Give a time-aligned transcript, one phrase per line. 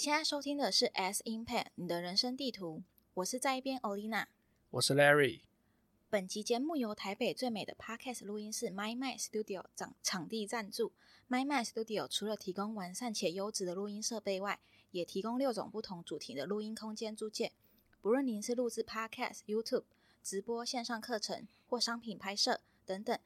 [0.00, 2.82] 你现在收听的是 S Impact 你的人生地图，
[3.12, 4.28] 我是在一边 Olina，
[4.70, 5.42] 我是 Larry。
[6.08, 10.92] 本集节目由台北最美的 Podcast 录音室 MicMind Studio 场场地赞助。
[11.28, 14.58] MicMind Studio 除了提供完善且优质的录音设备外，
[14.90, 17.52] 也提供六种不同主题的录音空间租借。
[18.00, 19.84] 不论您是录制 Podcast、YouTube、
[20.22, 23.18] 直播、线上课程或商品拍摄等等，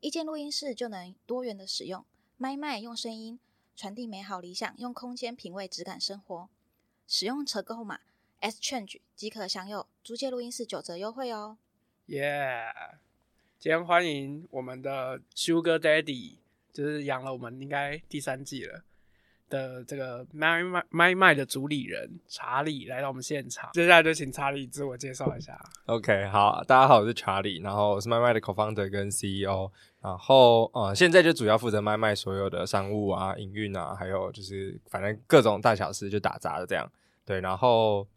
[0.00, 2.02] 一间录音室就能多元的使用。
[2.38, 3.38] MicMind 用声音。
[3.82, 6.48] 传递美好理想，用空间品味质感生活。
[7.08, 7.98] 使用折扣码
[8.38, 11.58] S Change 即可享有租借录音室九折优惠哦。
[12.06, 12.72] 耶！
[13.58, 16.36] 今天欢迎我们的 Sugar Daddy，
[16.72, 18.84] 就是养了我们应该第三季了
[19.52, 23.68] 的这个 My My My 的主理人查理来到我们现场。
[23.74, 25.60] 接下来就请查理自我介绍一下。
[25.84, 29.70] OK，好，大家好，我是查理，然后我是 My My 的 Co-founder 跟 CEO。
[30.00, 36.90] 然后，呃，现在就主要负责卖卖所有的商务啊、营运啊，还有就是反正各种大小事就打杂的这样。
[37.24, 38.08] 对，然后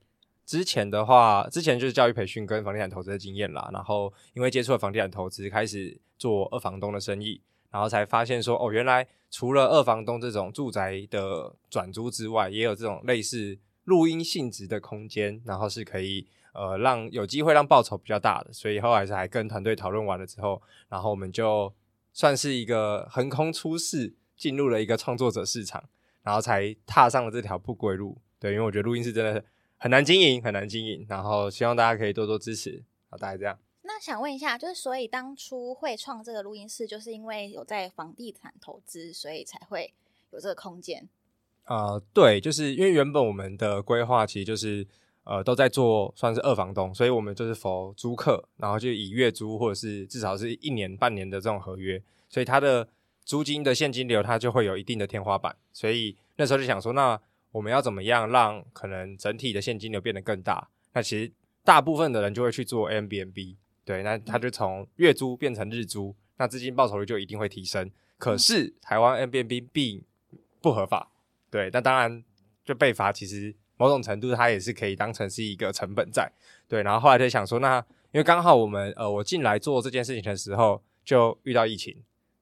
[0.46, 3.70] 之前的话，之前就是教育培训跟房地产投资的经验啦。
[3.74, 16.26] 然后因为接触了房地产投资，开始做二房东的生意，然后才发现说，哦，原来除了二房东这种住宅的转租之外，也有这种类似录音性质的空间，然后是可以。
[16.54, 21.74] 呃，让有机会让报酬比较大的，所以后来是还跟团队讨论完了之后，然后我们就
[22.14, 25.84] 算是一个横空出世，进入了一个创作者市场，
[26.24, 28.18] 然后才踏上了这条不归路。
[28.40, 29.44] 对，因为我觉得录音室真的
[29.76, 32.82] 很难经营，很难经营，然后希望大家可以多多支持。
[33.10, 33.60] 好，大概这样。
[33.96, 39.94] 那想问一下，就是所以当初会创这个录音室，就是因为有在房地产投资，所以才会
[40.32, 41.08] 有这个空间？
[41.64, 44.86] 呃，对，就是因为原本我们的规划其实就是。
[45.28, 52.00] 呃，都在做算是二房东，所以我们就是否租客，然后就以月租或者是至少是一年半年的这种合约，
[52.30, 52.88] 所以它的
[53.24, 57.20] 租金的现金流它就会有一定的天花板，所以那时候就想说，那
[57.52, 60.70] 我们要怎么样让可能整体的现金流变得更大？
[60.94, 61.32] 那其实
[61.64, 67.90] 大部分的人就会去做 nbnb 对，那他就从月租变成日租，那资金报酬率就一定会提升。
[68.18, 70.04] 可是台湾 Airbnb 并
[70.60, 71.12] 不合法，
[71.50, 72.24] 对，那当然
[72.66, 73.56] 就被罚，其实。
[73.78, 76.32] 某种程度，它也是可以当成是一个成本在，
[76.66, 76.82] 对。
[76.82, 77.78] 然后后来就想说，那
[78.14, 81.94] 因为刚好我们呃，我进来做这件事情的时候就遇到疫情，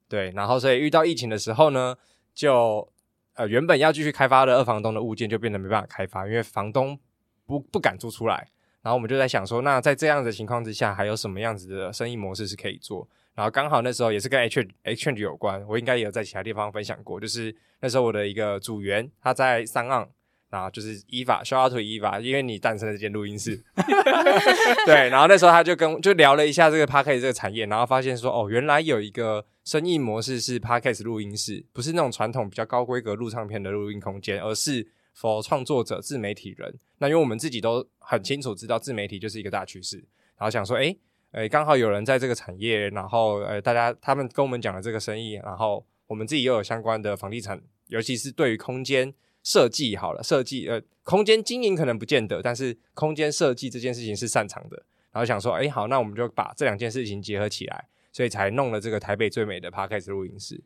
[0.08, 0.30] 对。
[0.36, 1.98] 然后所以遇到疫情的时候呢，
[2.36, 2.88] 就
[3.34, 7.00] 呃原本要继续开发的二房东的物件就变得没办法开发，因为房东
[7.48, 8.52] 不不敢租出来。
[8.84, 13.08] 然后我们就在想说，那在这样的情况之下，还有什么样子的生意模式是可以做？
[13.34, 20.08] 然后刚好那时候也是跟 H H 有关，我应该也有在其他地方分享过，就是那时候我的一个组员他在三岸。
[20.50, 23.60] 然后就是 Eva，shout out to Eva，因为你诞生了这间录音室，
[24.86, 25.10] 对。
[25.10, 36.80] 然后那时候他就跟就聊了一下这个 Podcast 这个产业，然后发现说，哦，原来有一个生意模式是 Podcast 录音室，不是那种传统比较高规格录唱片的录音空间，而是 for 创作者、自媒体人。
[36.98, 39.98] 那因为我们自己都很清楚知道自媒体就是一个大趋势，
[40.38, 40.98] 然后想说，诶，
[41.32, 49.14] 诶，刚好有人在这个产业，然后呃，大家他们跟我们讲了这个生意，然后我们自己又有相关的房地产，尤其是对于空间。
[49.46, 54.86] 设计好了，设计呃，空间经营可能不见得，但是空间设计这件事情是擅长的。
[55.12, 60.64] 然后想说，哎，好，那我们就把这两件事情结合起来，所以才弄了这个台北最美的 Podcast 录音室。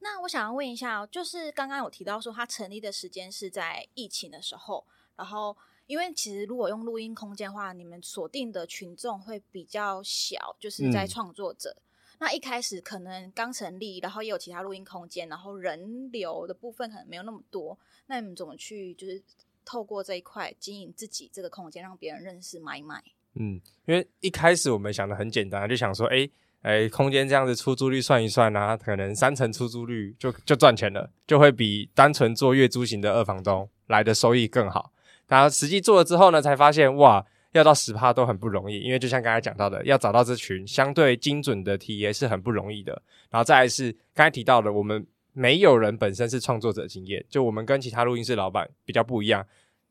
[0.00, 4.84] 那我想要问一下，就是刚刚有提到说，它成立的时间是在疫情的时候，
[5.16, 5.56] 然后
[5.86, 11.74] 因为其实如果用录音空间的话，你们锁定的群众会比较小，就是在创作者。
[11.78, 11.82] 嗯
[12.22, 17.78] 那一开始可能刚成立，然后也有其他录音空间，然后人流的部分可能没有那么多。
[18.08, 19.22] 那你们怎么去就是
[19.64, 23.04] 透过这一块经营自己这个空间，让别人认识 MicMind？
[23.36, 26.28] 嗯，因为一开始我们想的很简单，就想说，哎
[26.62, 34.92] 哎，空间这样子出租率算一算啊，可能三成出租率就就赚钱了，就会比单纯做月租型的二房东来的收益更好。
[35.28, 37.26] 然后实际做了之后呢，才发现哇。
[37.52, 43.02] 要到十趴都很不容易，因为就像刚才讲到的，要找到这群相对精准的 TA 是很不容易的。
[43.28, 49.44] 然后再来是刚才提到的，我们没有人本身是创作者经验，就我们跟其他录音室老板比较不一样。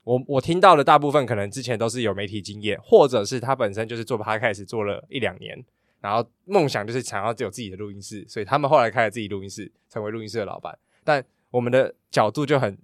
[0.06, 5.62] 我我听到的大部分可能之前都是有媒体经验，或者是他本身就是做 Podcast 做了一两年，
[6.02, 10.78] 然后梦想就是想要有自己的录音室，所以他们后来开了自己录音室，成为录音室的老板。
[11.04, 12.78] 但我们的角度就很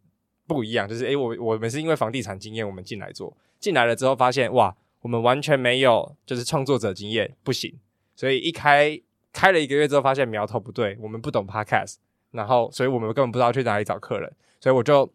[0.48, 3.36] 不一样，就是诶，我我们是因为房地产经验，我们进来做。
[3.60, 7.74] 进来了之后发现哇，我们完全没有就是创作者经验，不行。
[8.16, 9.00] 所以一开
[9.34, 11.96] 开了一个月之后，发现苗头不对，我们不懂 Podcast，
[12.32, 15.12] 然后所以我们根本不知道去哪里找客人，所以我就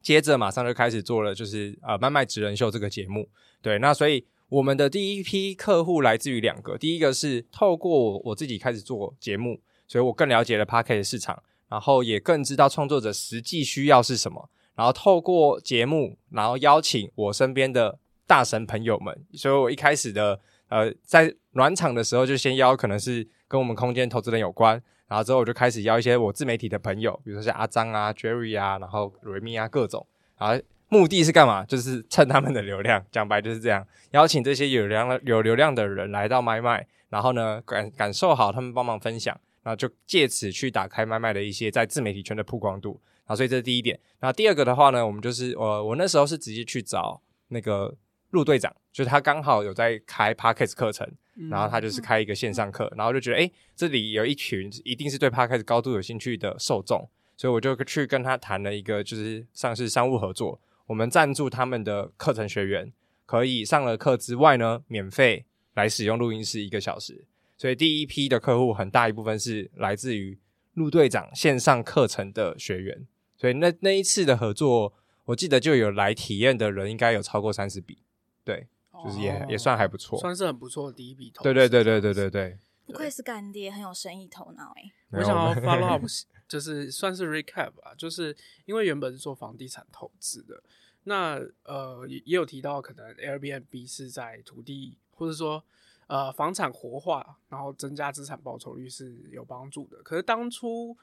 [0.00, 3.28] 接着马上就开始做了，就是呃麦麦职人秀这个节目。
[3.60, 9.58] 对，那所以我们的第一批客户来自于两个，第一个是透过我自己开始做节目，
[9.88, 14.50] 所以我更了解了 Podcast 市场，然后也更知道创作者实际需要是什么。
[14.74, 19.24] 然后透过节目，然后邀请我身边的大神朋友们。
[19.32, 20.38] 所以我一开始的
[20.68, 30.06] 呃，在暖场的时候就先邀可能是跟我们空间投资人有关，然后之后我就开始邀一些我自媒体的朋友，比如说像阿张啊、Jerry 啊，然后瑞米啊各种。
[30.36, 30.62] 然后
[30.92, 31.64] 目的是干嘛？
[31.64, 43.00] 就是蹭他们的流量，讲白就是这样，邀请这些有流量有流量的人来到麦麦，然后呢感感受好他们帮忙分享，然后就借此去打开麦麦的一些在自媒体圈的曝光度。
[43.24, 43.98] 好，所以这是第一点。
[44.20, 47.96] 然后第二个的话呢，我们就是呃我那时候是直接去找那个
[48.32, 51.10] 陆队长，就是他刚好有在开 Podcast 课程，
[51.48, 60.60] 然后他就是开一个线上课，然后就觉得诶，这里有一群一定是对 Podcast 高度有兴趣的受众，所以我就去跟他谈了一个就是上市商务合作，
[60.92, 62.92] 我们赞助他们的课程学员，
[63.24, 67.24] 可以上了课之外呢，免费来使用录音室一个小时。
[67.56, 70.38] 所以第一批的客户很大一部分是来自于
[70.74, 73.06] 陆队长线上课程的学员。
[73.38, 74.92] 所以那那一次的合作，
[75.24, 77.96] 我记得就有来体验的人应该有超过三十笔，
[78.44, 78.68] 对，
[79.02, 81.44] 就是也、哦、也算还不错，算是很不错的第一笔投资。
[81.44, 84.92] 对对对对对对对，不愧是干爹，很有生意头脑哎。
[85.12, 86.04] 我想要 follow up，
[86.46, 88.36] 就是算是 recap 吧，就是
[88.66, 90.62] 因为原本是做房地产投资的，
[91.04, 95.62] 那呃也也有提到可能 Airbnb 是在土地或者说
[96.06, 100.02] 呃房产活化，然后增加资产报酬率是有帮助的。
[100.02, 100.96] 可是当初。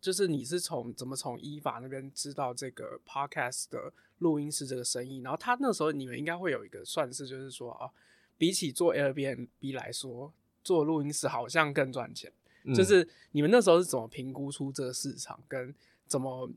[0.00, 7.90] 就是你是从怎么从依法那边知道这个 podcast 的录音室这个生意，然后他那时候你们应该会有一个算是，就是说啊，
[8.36, 10.32] 比起做 Airbnb 来说，
[10.62, 12.32] 做录音室好像更赚钱。
[12.62, 12.72] 嗯。
[12.72, 15.74] 就是你们那时候是怎么评估出这个市场，跟
[16.06, 16.48] 怎么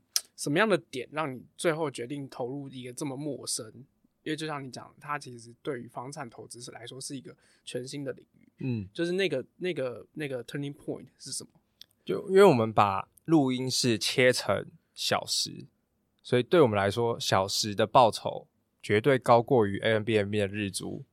[0.42, 3.64] 什么样的点让你最后决定投入一个这么陌生？
[4.24, 7.32] 因为就像你讲，它其实对于房产投资者来说是一个
[7.64, 8.48] 全新的领域。
[8.58, 11.50] 嗯，就是那个那个那个 turning point 是什么？
[12.04, 15.66] 就因为我们把录音室切成小时，
[16.24, 18.48] 所以对我们来说，小时的报酬
[18.82, 21.04] 绝对高过于 Airbnb 的日租，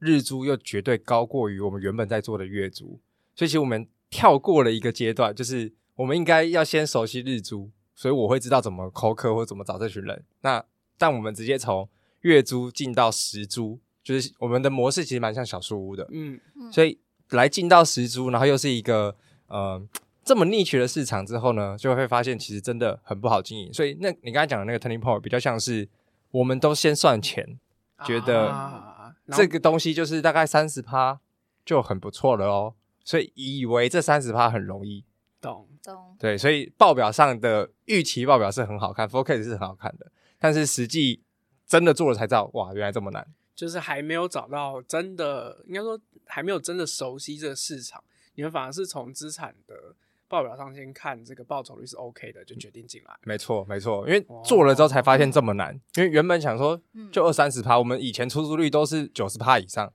[0.00, 2.98] 日租又绝对高过于我们原本在做的月租。
[3.36, 10.24] 所以其实我们跳过了一个阶段，就是我们应该要先熟悉日租，所以我会知道怎么扣客或怎么找这群人。
[10.40, 10.64] 那
[10.98, 11.88] 但我们直接从
[12.20, 16.40] 月租进到十租，就是我们的模式其实蛮像小树屋的，嗯，
[16.70, 16.98] 所以
[17.30, 19.16] 来进到十租，然后又是一个
[19.46, 19.86] 呃。
[20.24, 23.72] 这么 niche 的市场之后呢，就会发现其实真的很不好经营。
[23.72, 25.88] 所以那你刚才讲的那个 turning point 比较像是，
[26.30, 27.58] 我们都先算钱，
[27.96, 31.18] 啊、觉得这个东西就是大概三十趴
[31.64, 32.74] 就很不错了哦。
[33.02, 35.04] 所以以为这三十趴很容易，
[35.40, 36.16] 懂懂。
[36.18, 41.22] 对，所以报表上的预期报表是很好看，forecast 是很好看的，但是实际
[41.66, 43.26] 真的做了才知道，哇，原来这么难。
[43.54, 48.02] 就是还没有找到真的，应该说还没有真的熟悉这个市场，
[48.34, 49.96] 你们反而是从资产的。
[50.28, 53.14] 报表上先看这个报酬率是 OK 的，就决定进来。
[53.22, 55.78] 没错，没错，因为做了之后才发现这么难。
[55.94, 56.80] 因为原本想说
[57.12, 59.92] 就二三十趴，我们以前出租率都是九十趴以上，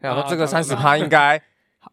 [0.00, 1.42] 想说这个三十趴应该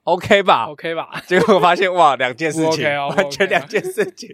[0.04, 1.22] OK 吧？OK 吧？
[1.28, 4.30] 结果发现哇，两件事情，完全两件事情。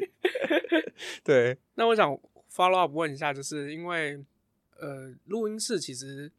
[1.23, 2.17] 对，那我想
[2.51, 4.23] follow up 问一下，就是因为
[4.79, 6.31] 呃，录音室其实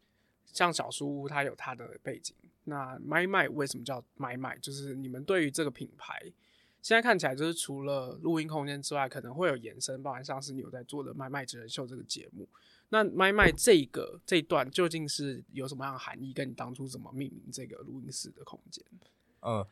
[0.46, 2.34] 像小书屋，它有它的背景。
[2.64, 4.56] 那麦麦为什么叫麦麦？
[4.58, 6.20] 就是你们对于这个品牌。
[6.80, 12.48] 现在看起来就是除了录音空间之外，可能会有延伸，包含像是你有在做的《麦麦真人秀》这个节目。
[12.90, 16.32] 那麦麦这个这一段究竟是有什么样的含义？
[16.32, 18.82] 跟你当初怎么命名这个录音室的空间？
[19.42, 19.64] 嗯，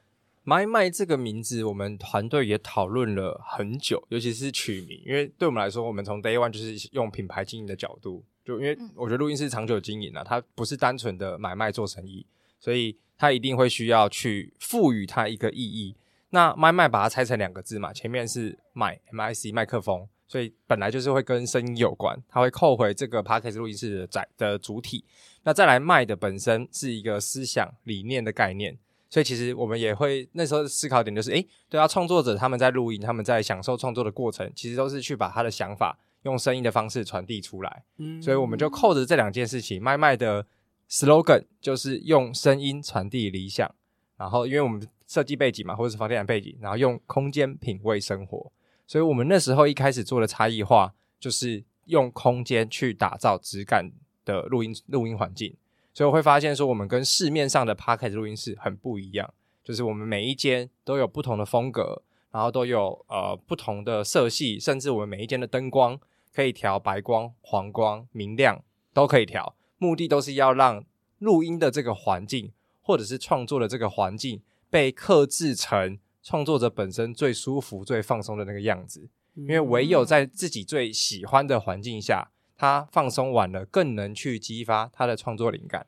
[0.45, 12.25] 麦麦这个名字，我们团队也讨论了很久，尤其是取名，因为对我们来说，我们从 Day One 就是用品牌经营的角度，就因为我觉得录音室长久经营啊，它不是单纯的买卖做生意，
[12.61, 15.97] 所以它一定会需要去赋予它一个意义。
[16.31, 25.05] 那麦麦把它拆成两个字嘛，前面是麦 M I C 麦克风，所以本来就是会跟声音有关，它会扣回这个 Podcast 录音室的载的主体。
[25.45, 28.77] 那再来麦的本身是一个思想理念的概念，
[29.09, 37.85] 所以其实我们也会那时候思考点就是，诶，对啊，创作者他们在录音，他们在享受创作的过程，其实都是去把他的想法用声音的方式传递出来。
[37.99, 40.47] 嗯，所以我们就扣着这两件事情，麦麦的
[40.91, 43.75] slogan 就是用声音传递理想，
[44.17, 44.87] 然后因为我们。
[45.09, 48.51] 设计背景嘛，或者是房地产背景，然后用空间品味生活，
[48.89, 53.89] 所以我们那时候一开始做的差异化，就是用空间去打造质感
[54.25, 55.55] 的录音录音环境。
[55.97, 59.33] 所以我会发现说，我们跟市面上的 Podcast 录音室很不一样，
[59.65, 65.99] 就是我们每一间都有不同的风格，然后都有呃不同的色系，甚至我们每一间的灯光
[66.35, 68.63] 可以调白光、黄光、明亮
[68.93, 70.85] 都可以调，目的都是要让
[71.21, 74.43] 录音的这个环境，或者是创作的这个环境。
[74.69, 85.87] 被克制成创作者本身最舒服、最放松的那个样子，因为唯有在自己最喜欢的环境下，他放松完了，更能去激发他的创作灵感。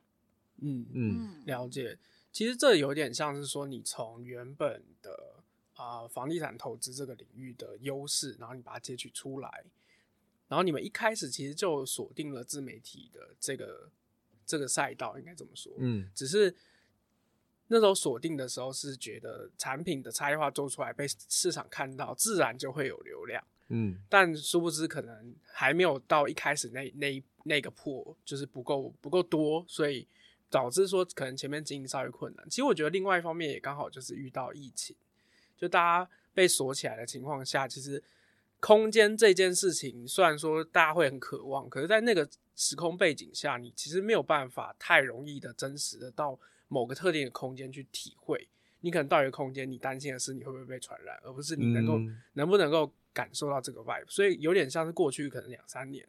[0.61, 1.97] 嗯嗯，了解。
[2.31, 9.63] 其实这有点像是说，你从原本的啊、呃、房地产投资这个领域的优势，然后你把它截取出来，
[10.47, 13.89] 然后你们一开始其实就锁定了自媒体的这个
[14.45, 15.73] 这个赛道，应该怎么说？
[15.79, 16.55] 嗯，只是
[17.67, 23.43] 那时候锁定的时候是觉得产品的差异化做出来被市场看到，自然就会有流量。
[23.69, 30.07] 嗯，但殊不知可能还没有到一开始那那那个破，就是不够不够多，所以。
[30.51, 34.95] 导致说可能前面经营稍微困难，其实我觉得另外一方面也刚好就是遇到疫情，
[35.55, 38.03] 就大家被锁起来的情况下，其实
[38.59, 48.47] 空间这件事情虽然说大家会很渴望，可是在那个时空背景下，你其实没有办法太容易的真实的到某个特定的空间去体会。
[48.79, 54.05] 你可能到一个空间，你担心的是你会不会被传染，而不是你能够、嗯、能不能够感受到这个 vibe。
[54.07, 56.05] 所以有点像是过去可能两三年，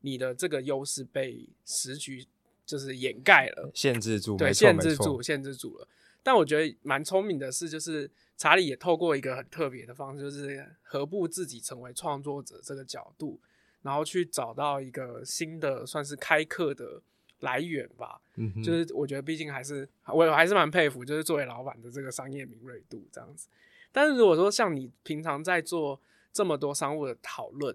[0.00, 2.26] 你的这个优势被时局。
[2.68, 5.88] 就是掩盖了，限制住，对，限制住，限制住了。
[6.22, 13.40] 但我觉得蛮聪明的是，就是查理也透过一个很特别的方式，就是何不自己成为创作者这个角度，
[13.80, 17.00] 然后去找到一个新的算是开课的
[17.40, 18.20] 来源吧。
[18.34, 23.48] 嗯，就是我觉得毕竟还是我还是蛮佩服，就是作为老板的这个商业敏锐度这样子。
[23.90, 25.98] 但是如果说像你平常在做
[26.38, 27.74] 这么多商务的讨论，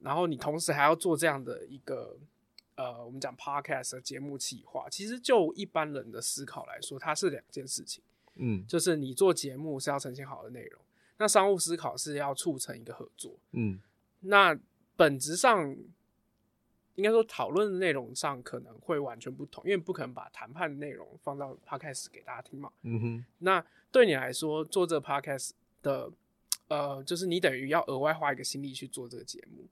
[0.00, 2.18] 然后你同时还要做这样的一个。
[2.76, 8.02] 呃，我们讲 podcast 的节目企划，其实就一般人的思考来说，它是两件事情。
[8.34, 10.82] 嗯，就是你做节目是要呈现好的内容，
[11.18, 13.38] 那商务思考是要促成一个合作。
[13.52, 13.80] 嗯，
[14.22, 14.58] 那
[14.96, 15.76] 本质上
[16.96, 22.72] 应该说讨论的内容上可能会完全不同，因为不可能把谈判的内容放到 podcast 给大家听嘛。
[22.82, 26.10] 嗯哼，那对你来说做这个 podcast 的，
[26.68, 29.66] 呃，就是你等于要额外花一个心力去做这个节目。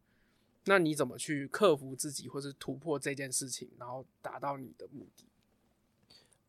[0.64, 5.24] 那你怎么去克服自己，或是突破这件事情，然后达到你的目的？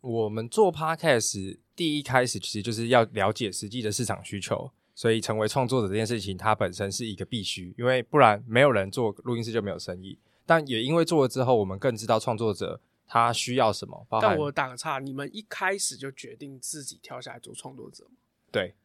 [0.02, 10.20] 我们做 Podcast 第一开始其实就是要了解实际的市场需求，所以成为创作者这件事情，它本身是一个必须，因为不然没有人做录音室就没有生意。
[10.46, 14.06] 但也因为做了之后，我们更知道创作者他需要什么。
[14.22, 18.18] 但我打个岔，你们一开始就决定自己跳下来做创作者吗？
[18.52, 18.76] 对，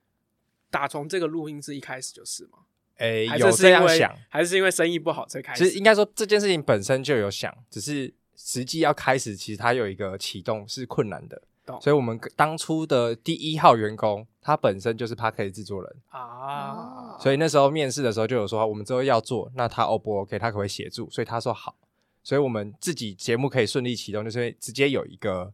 [0.71, 2.59] 打从这个录音室一开始就是吗？
[2.97, 5.65] 诶、欸，有这样想，还是因为生意不好才开始？
[5.65, 11.41] 其实应该说这件事情本身就有想，只是实际要开始，其实它有一个启动是困难的。
[11.65, 17.17] 懂所以我们当初的第一号员工，他本身就是 p a r k e 制作人啊。
[17.21, 20.39] 所以那时候面试的时候就有说，我们之后要做，那他 O 不 OK？
[20.39, 21.11] 他可不可以协助？
[21.11, 21.77] 所以他说好。
[22.25, 25.53] 所以我们自己节目可以顺利启动，就是直接有一个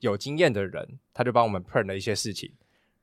[0.00, 2.52] 有经验的人，他就帮我们 plan 了一些事情，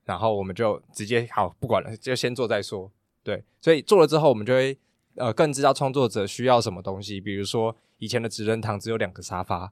[0.05, 2.91] 然后我们就直接好不管了，就先做再说。
[3.23, 4.77] 对，所以做了之后，我们就会
[5.15, 7.21] 呃更知道创作者需要什么东西。
[7.21, 9.71] 比如说以前的职人堂只有两个沙发，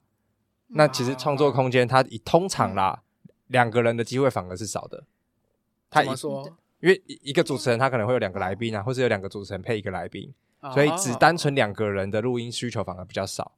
[0.68, 3.02] 那其实创作空间它以通常啦，
[3.48, 5.04] 两、嗯、个人的机会反而是少的。
[5.90, 6.56] 他怎么说？
[6.80, 10.32] 因为一个主持人他可能会有两个来宾啊，或者有两个主持人配一个来宾，
[10.72, 13.52] 所以只单纯两个人的录音需求反而比较少。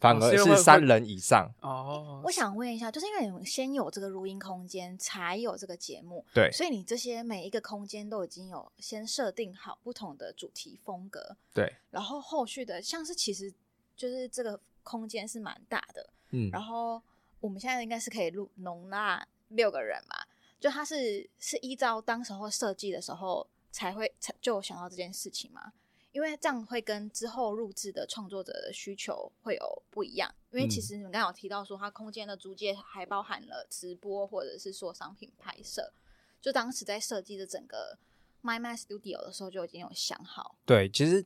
[0.00, 2.22] 反而是三人以上哦。
[2.24, 11.76] 我想问一下，就是因为你们先有这个录音空间，才有这个节目，对，所以你这些每一个空间都已经有先设定好不同的主题风格，对。
[11.90, 13.52] 然后后续的，像是其实
[13.94, 16.48] 就是这个空间是蛮大的，嗯。
[16.50, 17.00] 然后
[17.38, 20.16] 我们现在应该是可以录容纳六个人嘛？
[20.58, 25.72] 就它是是依照当时候设计的时候才会才就想到这件事情吗？
[26.12, 30.34] 因为这样会跟之后录制的创作者的需求会有不一样。
[30.50, 35.92] 因为其实你们刚刚有提到说，它空间的租借还包含了直播或者是说商品拍摄。
[36.40, 37.98] 就当时在设计的整个
[38.42, 40.56] MicMind Studio 的时候就已经有想好。
[40.64, 41.24] 对，其实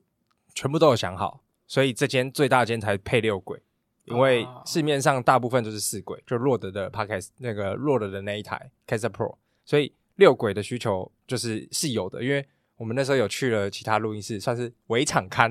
[0.54, 3.62] 全部都有想好，所以这间最大间才配六轨，
[4.04, 12.46] 因为市面上大部分都是四轨，就 Rode 的 Podcast 那个 Rode 的那一台 Caster Pro，所以六轨的需求就是是有的，因为。
[12.76, 15.50] 我们那时候有去了其他录音室，算是围场刊，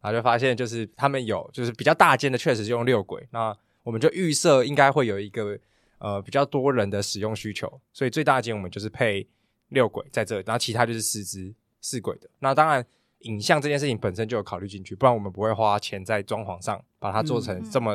[0.00, 3.24] 然后就发现就是他们有就是比较大间的，确实是用六轨。
[3.30, 5.56] 那我们就预设应该会有一个
[5.98, 9.26] 呃比较多人的使用需求，所以最大间我们就是配
[9.68, 12.28] 六轨在这里，然后其他就是四支四轨的。
[12.40, 12.84] 那当然
[13.20, 17.94] 影像这件事情本身就有考虑进去，不然我们不会花钱在装潢上把它做成这么、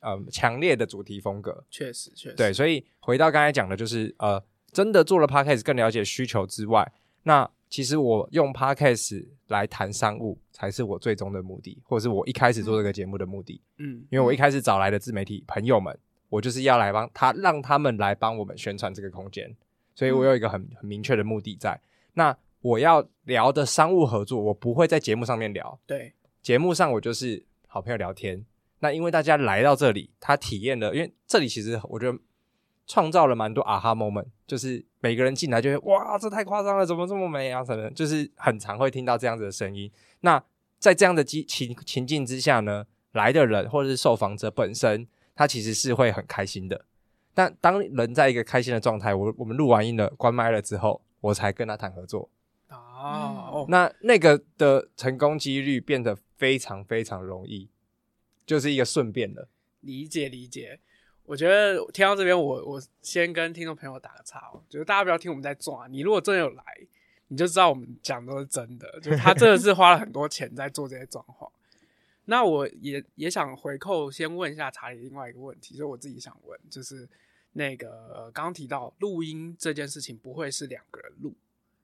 [0.00, 1.64] 嗯、呃强烈的主题风格。
[1.70, 2.52] 确实，确实对。
[2.52, 7.50] 所以回到刚才讲的，就是呃真的做了 Podcast 更了解需求之外，那。
[7.70, 13.62] 其实我用 Podcast 来谈商务才是我最终的目的，或者是我一开始做这个节目的目的。
[13.78, 15.96] 嗯，因为我一开始找来的自媒体朋友们，
[16.28, 19.56] 我就是要来帮他，让他们来帮我们宣传这个空间，
[19.94, 21.80] 所以我有一个很很明确的目的在。
[22.14, 25.78] 那我要聊的商务合作，我不会在节目上面聊。
[25.86, 26.12] 对，
[26.42, 28.44] 节目上我就是好朋友聊天。
[28.80, 32.18] 那因为大家来到这里，他体验了，因为这里其实我觉得
[32.86, 37.64] 创造了蛮多 aha moment，就是每个人进来就会哇，这太夸张了，怎么这么美啊？
[37.64, 37.90] 什么？
[37.90, 39.90] 就是很常会听到这样子的声音。
[40.20, 40.42] 那
[40.78, 46.84] 在这样的情情情境之下呢，来的人或者是受访者本身，他其实是会很开心的。
[47.32, 52.28] 但当人在一个开心的状态，我我们录完音了，关麦了之后，我才跟他谈合作。
[52.68, 57.70] 哦，那那个的成功几率变得非常非常容易，
[58.44, 59.48] 就是一个顺便的。
[59.80, 60.78] 理解理解，
[61.30, 66.64] 我觉得听到这边，我我先跟听众朋友打个岔哦，就是大家不要听我们在装，你如果真的有来，
[67.28, 71.48] 你就知道我们讲的都是真的，就是他真的是花了很多钱在做这些装潢。
[72.24, 77.08] 那我也也想回扣，先问一下查理另外一个问题，就是我自己想问，就是
[77.52, 81.32] 那个刚刚、呃、提到录音这件事情不会是两个人录，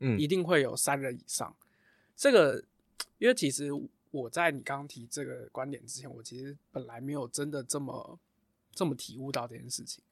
[0.01, 1.55] 嗯，一定会有三人以上。
[2.17, 2.65] 这个，
[3.19, 3.71] 因为其实
[4.11, 8.19] 我在你刚刚提这个观点之前，我其实本来没有真的这么
[8.77, 10.05] 这么体悟到这件事情。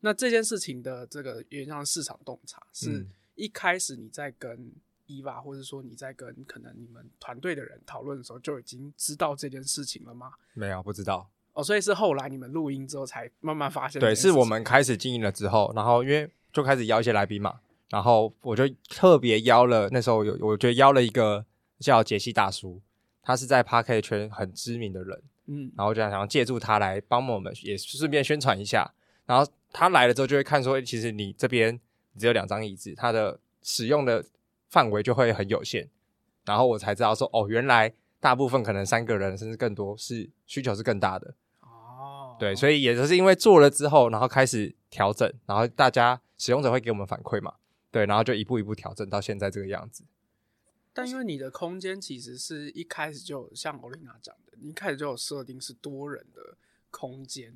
[0.00, 3.06] 那这件事情的这个有点像市场洞察，是
[3.36, 4.70] 一开始你在跟。
[5.06, 10.32] 伊娃，或者说你在跟可能你们团队的人讨论的时候，就已经知道这件事情了吗？
[10.54, 11.28] 没有，不知道。
[11.52, 14.00] 哦，所以是后来你们录音之后才慢慢发现。
[14.00, 21.44] 对，是我们开始经营了之后，然后因为就开始邀一些来宾嘛，然后我就特别邀了，那时候有我觉得邀了一个
[21.78, 22.80] 叫杰西大叔，
[23.20, 28.92] 他是在 Parker 圈很知名的人，嗯，然后就想想借助他来帮我们，也顺便宣传一下。
[29.26, 31.78] 然后他来了之后，就会看说，其实你这边
[32.18, 34.24] 只有两张椅子，它的使用的。
[34.72, 35.86] 范围就会很有限，
[36.46, 47.52] 然后我才知道说，哦，原来大部分可能三个人甚至更多是需求是更大的哦，对，所以也就是因为做了之后，然后开始调整，然后大家使用者会给我们反馈嘛，
[47.90, 50.04] 对，然后就一步一步调整到现在这个样子。
[50.94, 56.56] 但因为你的空间其实是一开始就像欧丽娜讲的，你一开始就有设定是多人的
[56.90, 57.52] 空间，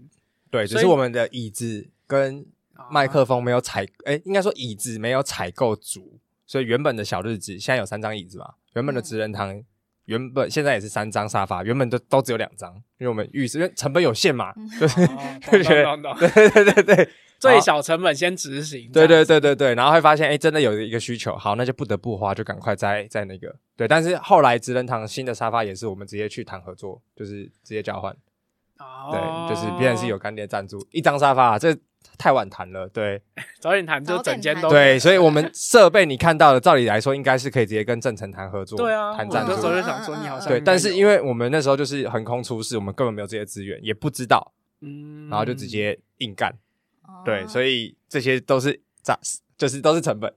[0.50, 2.46] 对，只是我们的椅子跟
[2.90, 6.18] 麦克风没有采，哎，应该说椅子没有采购足。
[6.46, 8.54] 所以原本的小日子现在有三张椅子嘛？
[8.74, 9.62] 原本的职人堂
[10.04, 15.04] 原本现在也是三张沙发，原本都都只有两张，因为我们浴室因为成本有限嘛，就是
[15.50, 15.84] 对对
[16.62, 28.16] 对对对，最小成本先执行，对对对对对，然后会发现哎，真的有一个需求，好，那就不得不花，就赶快在在那个对，但是后来职人堂新的沙发也是我们直接去谈合作，就是直接交换，
[29.10, 31.76] 对，就是别人是有干爹赞助一张沙发，这。
[32.18, 33.20] 太晚谈了，对，
[33.60, 39.52] 早点谈就整间都对，所以我们 设备你看到的，照理来说应该是可以直接跟正成谈合作，对啊，谈赞助。
[39.52, 46.54] 那时候就想说你好像对，但是因为我们那时候就是横空出世，我们根本没有这些资源，也不知道，嗯，然后就直接硬干，
[47.24, 49.18] 对，所以这些都是杂，
[49.56, 50.32] 就是都是成本，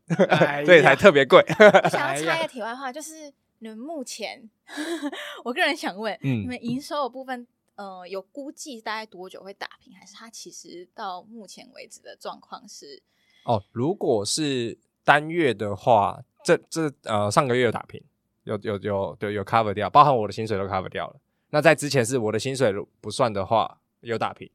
[0.65, 1.43] 所以才特别贵。
[1.83, 4.49] 我想要 插一个题外话，就是你们目前，
[5.43, 7.47] 我个人想问，你们营收的部分。
[7.75, 9.95] 呃，有估计大概多久会打平？
[9.95, 13.01] 还是它其实到目前为止的状况是？
[13.45, 18.03] 哦，如果是单月的话，这这呃上个月有打平，
[18.43, 21.15] 有有有对有 cover 掉，包含我的薪水都 cover 掉了。
[21.51, 24.51] 那在之前是我的薪水不算的话，有打平。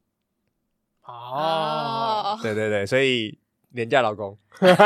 [1.04, 3.38] 哦，对对对，所以
[3.70, 4.36] 廉价劳工，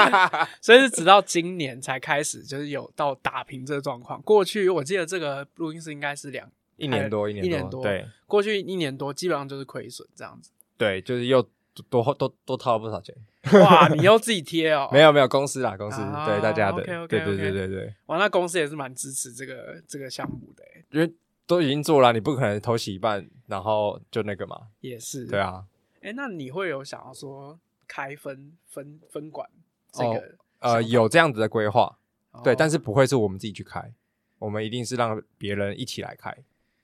[0.61, 4.21] 所以是直到今年才开始就是有到打平这个状况。
[4.23, 6.51] 过去我记得这个录音室应该是两。
[6.77, 10.53] 一年多，一年多，一年多，对，过去一年多基本上就是亏损这样子。
[10.77, 11.43] 对，就是又
[11.91, 13.13] 多多多掏了不少钱。
[13.61, 14.89] 哇，你又自己贴哦？
[14.95, 17.93] 没有没有，公司啦，公司对大家的，对对对对对。
[18.07, 21.13] 哇，那公司也是蛮支持这个这个项目的，因为
[21.49, 24.57] 都已经做了，你不可能头洗一半，然后就那个嘛。
[24.81, 25.27] 也是。
[25.27, 25.65] 对啊。
[26.03, 29.49] 哎，那你会有想要说开分分分管
[29.93, 30.37] 这个？
[30.61, 31.99] 呃，有这样子的规划，
[32.43, 33.93] 对，但是不会是我们自己去开，
[34.39, 36.37] 我们一定是让别人一起来开。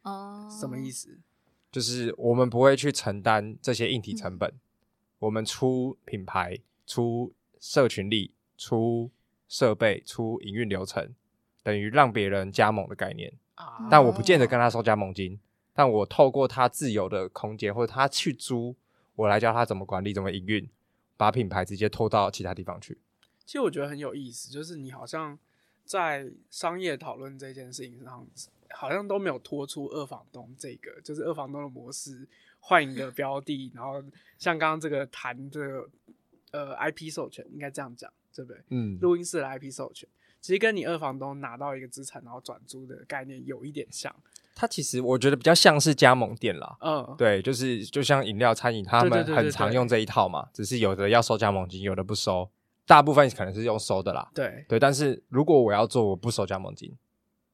[0.03, 1.19] 哦，什么意思？
[1.73, 4.61] 就是我们不会去承担这些硬体成本，嗯、
[5.19, 9.11] 我们出品牌、出社群力、出
[9.49, 11.13] 设备、出营运流程，
[11.65, 13.33] 等于让别人加盟的概念。
[13.57, 15.41] 啊、但我不见得跟他收加盟金，
[15.73, 18.77] 但我透过他自由的空间或者他去租，
[19.17, 20.69] 我来教他怎么管理、怎么营运，
[21.17, 22.99] 把品牌直接拖到其他地方去。
[23.45, 25.39] 其实我觉得很有意思，就是你好像
[25.85, 28.27] 在商业讨论这件事情上。
[28.77, 32.27] 好像都没有拖出二房东这个，就是二房东的模式，
[32.59, 34.03] 换一个标的，然后
[34.37, 35.89] 像刚刚这个谈这个
[36.51, 38.61] 呃 IP 授权，应该这样讲，对不对？
[38.71, 40.09] 嗯，录音室的 IP 授权，
[40.41, 44.13] 其实跟你二房东拿到一个资产然后转租的概念有一点像。
[44.55, 46.77] 它其实我觉得比较像是加盟店啦。
[46.81, 52.49] 嗯，对，就是就像饮料餐饮，他们很常用这一套嘛，只是有的要收加盟金，有的不收。
[52.87, 54.29] 大部分可能是用收的啦。
[54.35, 56.93] 对对，但是如果我要做，我不收加盟金。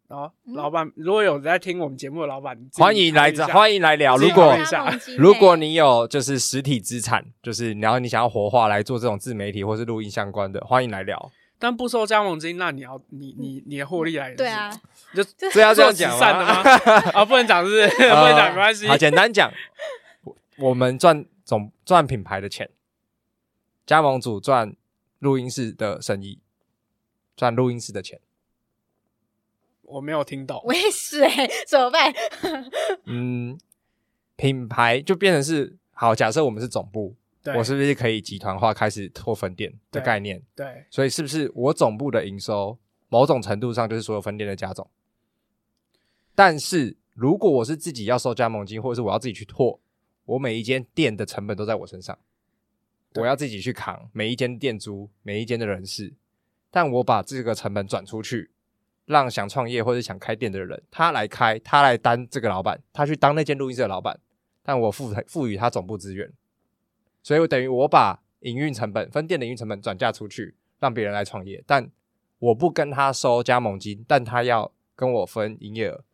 [0.09, 4.17] 哦，老板，如果有在听我们节目的老板，欢迎来欢迎来聊。
[4.17, 4.57] 如果
[5.17, 11.31] 如果你有就是实体资产，就是然后你想要活化来做这种自媒体或是录音相关的，欢迎来聊。
[11.61, 14.37] 但不收加盟金，那你要你你你的获利来源？
[14.37, 14.73] 对啊，
[15.15, 16.63] 就这要这样讲吗？
[17.13, 17.89] 啊，不能讲是不是？
[18.09, 18.89] 不能讲没关系。
[18.89, 19.53] 好，简单讲，
[20.57, 22.71] 我们赚总赚品牌的钱，
[23.85, 24.75] 加盟主赚
[25.19, 26.41] 录音室的生意，
[27.37, 28.19] 赚录音室的钱。
[29.83, 32.15] 我没有听懂，我也是哎，怎么办？
[33.05, 33.59] 嗯，
[34.37, 40.43] 品牌就变成是好，假设我们是总部，对我是不是可以集团化开始拓分店的概念？
[40.55, 44.89] 对，对所以是不是我总部的营收某种程度上就是所有分店的加总？
[46.35, 49.81] 但是如果我是自己要收加盟金，或者是我要自己去拓，
[50.25, 52.19] 我每一间店的成本都在我身上，
[53.15, 56.15] 我要自己去扛每一间店租，每一间的人事，
[56.71, 58.51] 但我把这个成本转出去。
[59.07, 64.17] 让想创业或者想开店的人，他来开，他来当这个老板，他去当那间录音室的老板，
[64.63, 66.33] 但我赋赋予他总部资源，
[67.23, 71.91] 所以我等于我把营运成本、分店的营运成本转嫁出去，让别人来创业，但
[72.39, 76.05] 我不跟他收加盟金，但他要跟我分营业额，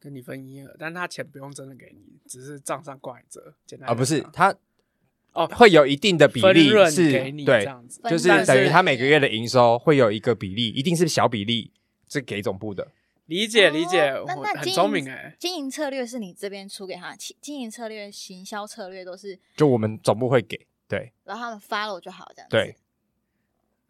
[0.00, 4.54] 跟你分营业额，但他钱不用真的给你，只是账上挂一折，简单啊，不是他。
[5.34, 11.72] 哦，会有一定的比例是给你对，这样子，就是等于他每个月的营收会有一个比例，一定是小比例
[12.06, 12.86] 是给总部的。
[13.26, 15.34] 理解理解，哦、那那很聪明哎。
[15.38, 22.56] 经营策略是你这边出给他，经营策略、行销策略都是就我们总部会给，对，然后他们 follow 就好这样子。
[22.56, 22.76] 对，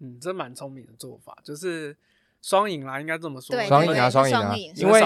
[0.00, 1.96] 嗯，这蛮聪明的做法，就是
[2.40, 3.60] 双赢啦，应该这么说。
[3.66, 5.00] 双赢啊，双赢啊，因为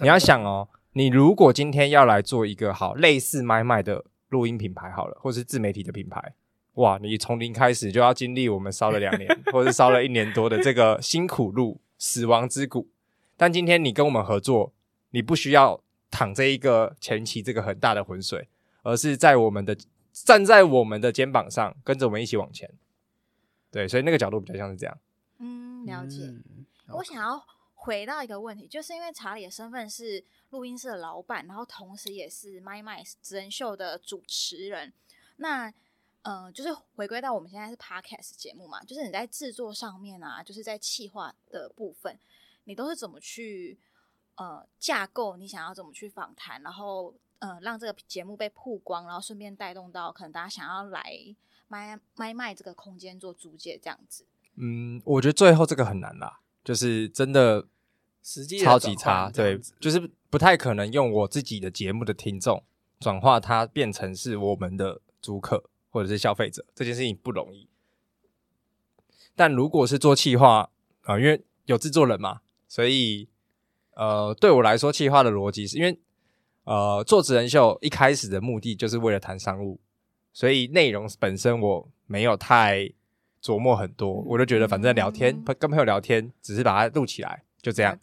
[0.00, 4.04] 你要想哦，你如果今天要来做一个好类似买卖的。
[4.32, 6.32] 录音品牌好了，或是自媒体的品牌，
[6.76, 6.98] 哇！
[7.02, 12.88] 你从零开始就要经历我们烧了两年， 或者烧了一年多的这个辛苦路、死亡之谷。
[13.42, 14.72] 但今天你跟我们合作，
[15.10, 18.48] 你不需要淌这一个前期这个很大的浑水，
[18.82, 19.76] 而是在我们的
[20.12, 22.72] 站在我们的肩膀上，跟着我们一起往前。
[23.72, 24.96] 对，所以那个角度比较像是这样。
[25.38, 26.18] 嗯，了解。
[26.22, 26.96] 嗯 okay.
[26.98, 30.24] 我想要回到一个问题，就是因为查理的身份是。
[30.50, 34.92] 录音室的老板，然后同时也是《My My 真人秀》的主持人。
[35.36, 35.72] 那，
[36.20, 42.18] 呃，就是回归到我们现在是 Podcast 节目嘛，就是你在制作上面啊，就是在企划的部分，
[42.64, 43.78] 你都是怎么去
[44.36, 45.36] 呃架构？
[45.36, 51.12] 你想要怎么去访谈，然后呃让这个节目被曝光，然后顺便带动到可能大家想要来
[51.68, 54.26] 卖卖卖这个空间做租借这样子。
[54.56, 57.68] 嗯，我觉得最后这个很难啦，就是真的。
[58.24, 62.62] 实际超级差，对，就是不太可能用我自己的节目的听众
[63.00, 67.68] 转化它变成是我们的租客或者是消费者，这件事情不容易。
[69.34, 70.70] 但如果是做企划
[71.00, 73.28] 啊、呃，因为有制作人嘛，所以
[73.96, 75.98] 呃，对我来说，企划的逻辑是因为
[76.64, 79.78] 呃，做职人秀一开始的目的就是为了谈商务，
[80.32, 82.90] 所以内容本身我没有太
[83.42, 87.42] 琢磨很多，我就觉得反正聊天，嗯、跟朋友聊天，只是把它录起来。
[87.60, 87.94] 就这样，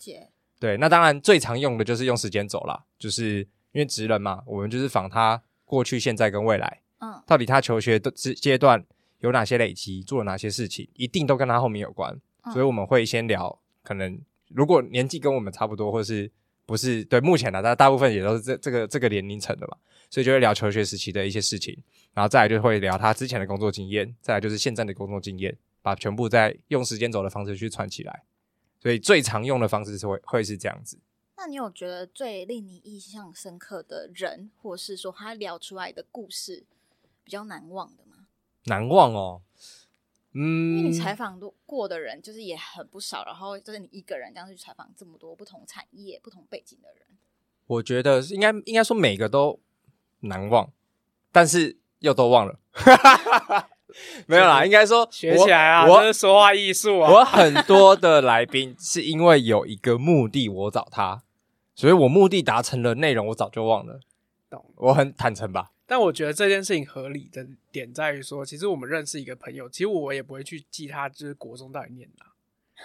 [0.60, 3.39] 对，那当然最常用的就是用时间走啦，就是
[3.71, 8.86] 因为职人嘛，我们就是仿他过去、现在跟未来，嗯，到底他求学的阶阶段
[9.21, 12.21] 有哪些累积，做了哪些事情，一定都跟他后面有关，
[12.53, 16.29] 所以我们会先聊，可能如果年纪跟我们差不多，或是
[16.65, 19.77] 不是对目前的，大大部分也都是这这个这个年龄层的嘛，
[20.09, 21.77] 所以就会聊求学时期的一些事情，
[22.13, 28.23] 然后再来就会聊他之前的工作经验，再来就是现在的工作经验，把全部在用时间轴的方式去串起来。
[28.81, 30.97] 所以最常用的方式是会会是这样子。
[31.35, 36.65] 那你有觉得最令你印象深刻的人，或是说他聊出来的故事
[37.23, 38.27] 比较难忘的吗？
[38.65, 39.41] 难忘哦，
[40.33, 47.05] 嗯，因为你采访过的人就是也很不少，然后就是你一个人这样去采访这么多不同产业、不同背景的人，
[47.67, 49.59] 我觉得应该应该说每个都
[50.19, 50.71] 难忘，
[51.31, 52.59] 但是又都忘了。
[54.27, 57.11] 没有啦，应该说学起来啊，我这是说话艺术啊。
[57.11, 61.23] 我很多的来宾是因为有一个目的，我找他，
[61.73, 63.99] 所以我目的达成了，内容我早就忘了。
[64.47, 65.71] 懂，我很坦诚吧。
[65.89, 72.25] 但我觉得这件事情合理的点在于说，其实我们认识一个朋友，其实我也不会去记他就是国中到底念哪，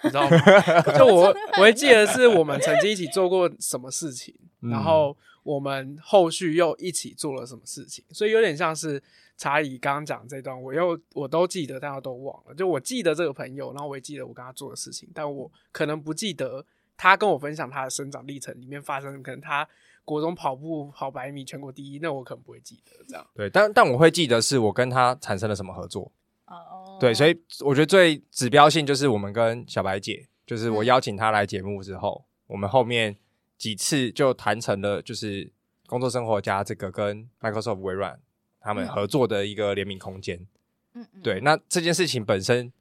[0.02, 0.82] 你知道吗？
[0.98, 9.02] 就我我会记得是我们曾经一起做过什么事情，然后我们后续又一起做了什么事情，所以有点像是。
[9.36, 12.54] 查理刚刚讲这段，我又我都记得，大家都忘了。
[12.54, 16.64] 就我记得这个朋友，然后我也记得我跟他做的事情，但我可能不记得
[16.96, 19.68] 他跟我分享他的生长历程里面发生，可能他
[20.04, 23.26] 国中跑步跑百米全国第一，那我可能不会记得这样。
[23.34, 26.12] 对，但但我会记得是我跟他产生了什么合作，
[26.46, 33.16] 哦，对，所以我觉得最指标性就是我们跟小白姐，就是我邀请她来节目之后，嗯、我们后面
[33.56, 35.50] 几次就谈成了，就是
[35.86, 38.20] 工作生活家这个跟 Microsoft 微软
[38.60, 40.46] 他们合作的一个联名空间。
[40.94, 42.72] 嗯，对，那这件事情本身，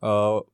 [0.00, 0.44] 呃，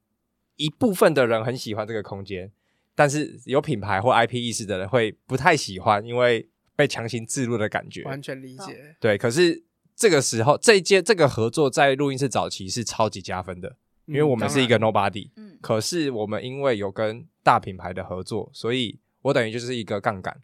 [0.56, 2.52] 一部分的人很喜欢这个空间，
[2.94, 8.02] 但是有品牌或 IP 意识的人会不太喜欢，因为被强行置入的感觉。
[8.04, 8.96] 完全理解。
[9.00, 9.64] 对，可是。
[9.96, 13.76] 这个时候，这一届这个合作在录音室早期是超级加分的，
[14.06, 20.36] 因为我们是一个 nobody，嗯，可是我们因为有跟大品牌的合作，所以我等于就是一个杠杆，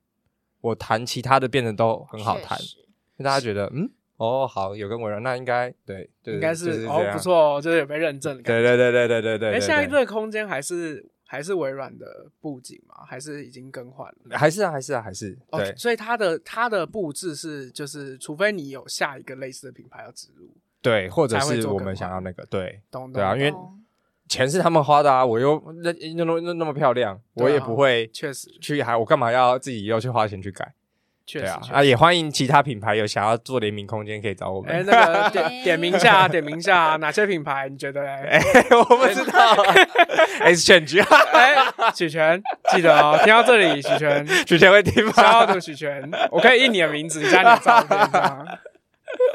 [0.61, 2.57] 我谈其他的变得都很好谈，
[3.17, 9.55] 让大家觉得嗯，哦，好，有跟微软，那应该对，对，应该是，就是哦，不错，哦就是有被认证的感觉，对对对对对对对。
[9.55, 11.11] 哎，现在这个空间还是。
[11.31, 13.05] 还是微软的布景吗？
[13.07, 14.37] 还是已经更换了？
[14.37, 15.39] 还是啊，还是啊，还是。
[15.53, 20.51] 对，okay, 所以它的它的布置是，就是除非你有下一个类似的品牌要植入，
[20.83, 23.55] 对，或者是我们想要那个，对，懂懂对啊，因为
[24.29, 30.75] 钱是他们花的啊，我又那那那那么漂亮，我也不会确实去还，我干嘛要自己又去花钱去改？
[31.39, 34.75] 对啊，啊也欢迎其他品牌有想要做联名空间可以找我们。
[34.75, 38.03] 哎，那个 点点名下，点名下，哪些品牌你觉得？
[38.05, 38.41] 哎，
[38.71, 39.55] 我不知道。
[40.41, 41.07] 哎，选举啊！
[41.33, 41.55] 哎，
[41.95, 45.13] 许权，记得哦，听到这里，许权，许权会听吗？
[45.13, 47.99] 消毒许权，我可以印你的名字，加你的照片，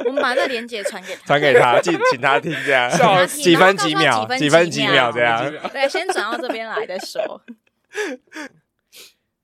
[0.06, 2.90] 我们把这链接传给他，传给他，请请他听这样，
[3.28, 5.52] 几分几秒，几分几秒这样。
[5.72, 7.42] 对，先转到这边来再说。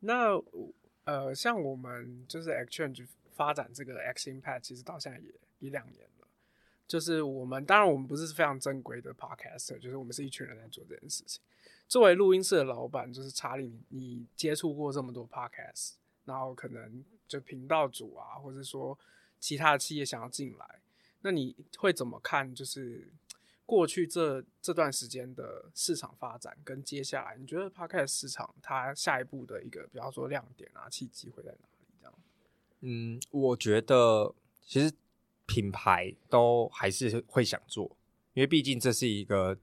[0.02, 0.42] 那。
[1.04, 6.28] 呃，像我们就是 Exchange 发展这个 X Impact，其实到现在也一两年了。
[6.88, 11.42] 就是我们当然我们不是非常正规的 Podcast，就是我们是一群人在做这件事情。
[11.88, 15.94] 作为录音室的老板，就是查理，你接触过这么多 Podcast，
[16.26, 18.98] 然后可能就频道主啊，或者说
[19.40, 20.80] 其他的企业想要进来，
[21.22, 22.54] 那你会怎么看？
[22.54, 23.08] 就是。
[23.71, 31.86] 过去这这段时间的市场发展跟接下来，你觉得 Podcast 市场它下一步的一个，比方说亮点啊、契机会在哪里？
[32.01, 32.13] 这样？
[32.81, 34.36] 嗯，我觉得
[34.67, 34.93] 其实
[35.45, 37.95] 品牌都还是会想做，
[38.34, 39.57] 因为毕竟这是一个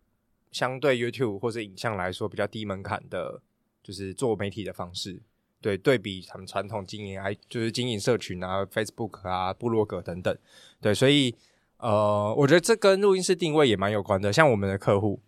[0.52, 3.42] 相对 YouTube 或者影像来说比较低门槛的，
[3.82, 5.20] 就是做媒体的方式。
[5.60, 10.34] 对，对比他们传统经营，还就是经营社群啊、Facebook 啊、部落格等等。
[10.80, 11.36] 对，所以。
[11.78, 14.32] 呃，我觉得这跟录音室定位也蛮有关的。
[14.32, 15.20] 像我们的客户，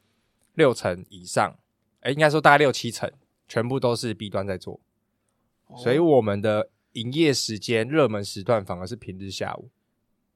[0.54, 1.56] 六成以上，
[2.00, 3.10] 哎，应该说大概六七成，
[3.46, 4.80] 全部都是 B 端在做，
[5.68, 9.68] 哦、所以我们的营业时间热门时段反而是平日下午。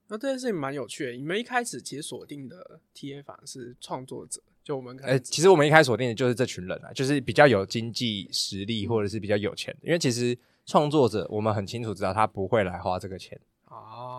[0.07, 1.12] 那这件事情蛮有趣的。
[1.12, 9.74] 你们一开始其实锁定的 TA 反而是创作者，就我们哎，其实我们一开始锁定的就是这群人啊，就是比较有经济实力或者是比较有钱。
[9.83, 13.40] 因为其实创作者，我们很清楚知道他不会来花这个钱。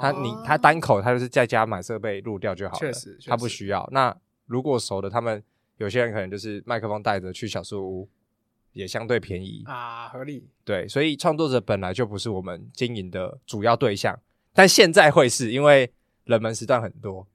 [0.01, 3.87] 他你他单口他就是在家买设备录掉就好了，确实，他不需要。
[3.91, 4.15] 那
[4.45, 5.41] 如果熟的，他们
[5.77, 8.09] 有些人可能就是麦克风带着去小树屋，
[8.73, 10.47] 也相对便宜啊，合理。
[10.63, 14.19] 对，所以创作者本来就不是我们经营的主要对象，
[14.53, 15.91] 但现在会是因为
[16.25, 17.25] 冷门时段很多，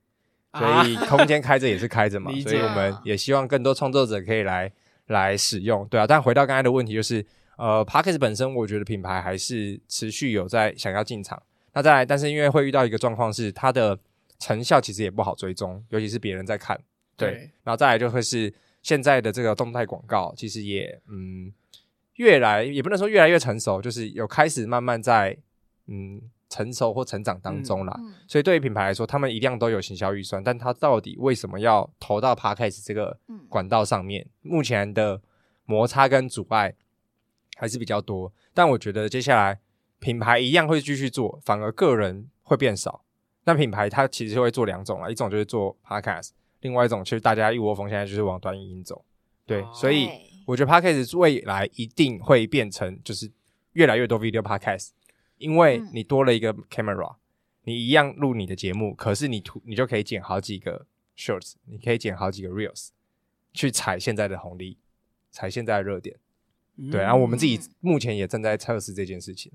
[0.53, 4.73] 所以空间开着也是开着 嘛，所以我们也希望更多创作者可以来
[5.07, 5.87] 来使用。
[5.89, 7.25] 对啊，但回到刚才的问题，就是
[7.57, 11.43] 呃，Podcast 本身，我觉得品牌还是持续有在想要进场。
[11.73, 13.99] 那再来，但是因为会遇到一个状况是，它的
[14.39, 16.77] 成效其实也不好追踪，尤其是别人在看，
[17.17, 17.31] 对。
[17.31, 18.53] 对，然后再来就会是
[18.83, 21.53] 现在的这个动态广告，其实也嗯，
[22.15, 25.37] 越来也不能说越来越成熟，就是有开始慢慢在
[25.87, 27.95] 嗯成熟或成长当中啦。
[28.01, 33.17] 嗯、所以对于品牌来说，他们一样都有行销预算，但他到底为什么要投到 Podcast 这个
[33.49, 34.27] 管道上面？
[34.43, 35.21] 嗯、目前的
[35.67, 36.75] 摩擦跟阻碍
[37.57, 39.61] 还是比较多，但我觉得接下来。
[40.01, 43.05] 品牌一样会继续做，反而个人会变少。
[43.45, 49.05] 那品牌它其实会做两种啊，一种就是做 podcast，另外一种其实大家一窝蜂现在就是往短影音走。
[49.47, 50.09] 对，哦、所以
[50.47, 53.31] 我觉得 podcast 未来一定会变成就是
[53.73, 54.91] 越来越多 video podcast，
[55.39, 57.17] 因为你多了一个 camera，、嗯、
[57.65, 60.87] 你一样录你的节目，可是你图你就可以剪好几个
[61.17, 62.89] shorts，你可以剪好几个 reels，
[63.53, 64.79] 去踩现在的红利，
[65.31, 66.17] 踩现在的热点。
[66.77, 69.53] 嗯、对，然后我们自己目前也正在测试这件事情。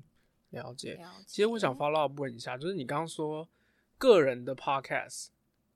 [0.55, 3.47] 了解，其实我想 follow up 问一下，就是你刚刚说
[3.97, 5.27] 个人的 podcast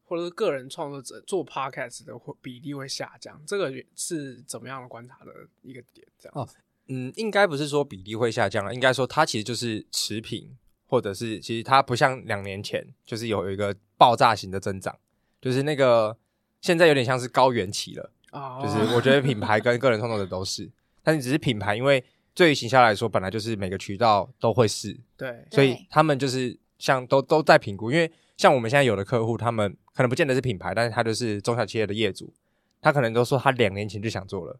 [0.05, 6.07] 或者是个人创作者做 podcast 的比例会下降，这个是怎么样的观察的一个点？
[6.17, 6.47] 这样哦，
[6.87, 14.97] 嗯，应该不是说比例会下降了，应该说它其实就是持平，或者是其实它不像两年前就是有一个爆炸型的增长，
[15.41, 16.17] 就是那个
[16.61, 20.71] 现在有点像是高原期了啊，哦、就是我觉得品牌跟个人创作者都是，
[21.03, 22.03] 但是只是品牌因为。
[22.33, 32.33] 对于行销来说，本来就是每个渠道都会试，对，所以他们就是像都都在评估，因为像我们现在有的客户，他们可能不见得是品牌，但是他就是中小企业的业主，
[32.81, 34.57] 他可能都说他两年前就想做了，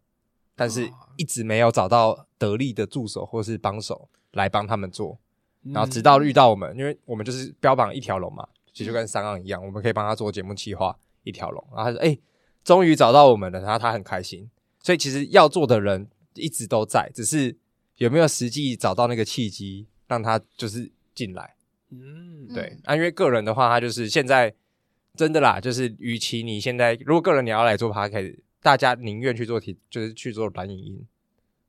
[0.56, 5.18] 但是一直没有找到得力的助手或是帮手来帮他们做，
[5.64, 12.22] 然后直到遇到我们，因为我们就是标榜一条龙嘛，其实就跟三浪一样，我们可以帮他做节目企划一条龙，然后他说：“哎、欸，
[12.64, 14.50] 终于找到我们了。”然后他很开心。
[14.82, 16.08] 所以其实要做的人
[16.40, 17.56] 一直都在，只是
[17.98, 21.56] 有没有实际找到那个契机让他就是进来？
[21.92, 22.78] 嗯，对。
[22.84, 24.54] 那、啊、因为个人的话，他就是现在
[25.16, 31.06] 真的啦，就是与其你现在如果个人你要来做 Podcast，大家宁愿去做题，就是去做短影音。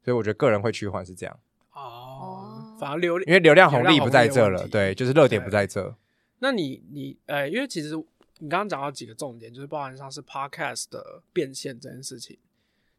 [0.04, 1.38] 所以我觉得个人会趋缓是这样。
[1.72, 5.94] 哦，反而流因为流量红利不在这了，对，就是热点不在这。
[6.38, 7.94] 那你你呃，因为其实
[8.38, 12.38] 你刚刚讲到几个重点，就是包含上是 Podcast 的变现这件事情。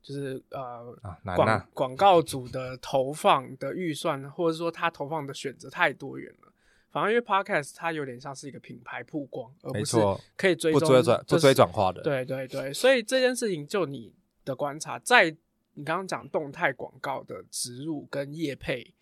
[0.01, 0.97] 就是呃，
[1.35, 6.51] 广、啊、广告主的投放的预算，或者说他投放的选择太多元了。
[6.89, 9.97] 反而因为 Podcast 它有点像是一个品牌曝光，而不是
[10.35, 12.01] 可以追踪、不追转、不追转化的。
[12.01, 15.29] 对对对，所以这件事情就你的观察，在
[15.75, 18.93] 你刚刚讲动态广告的植入跟业配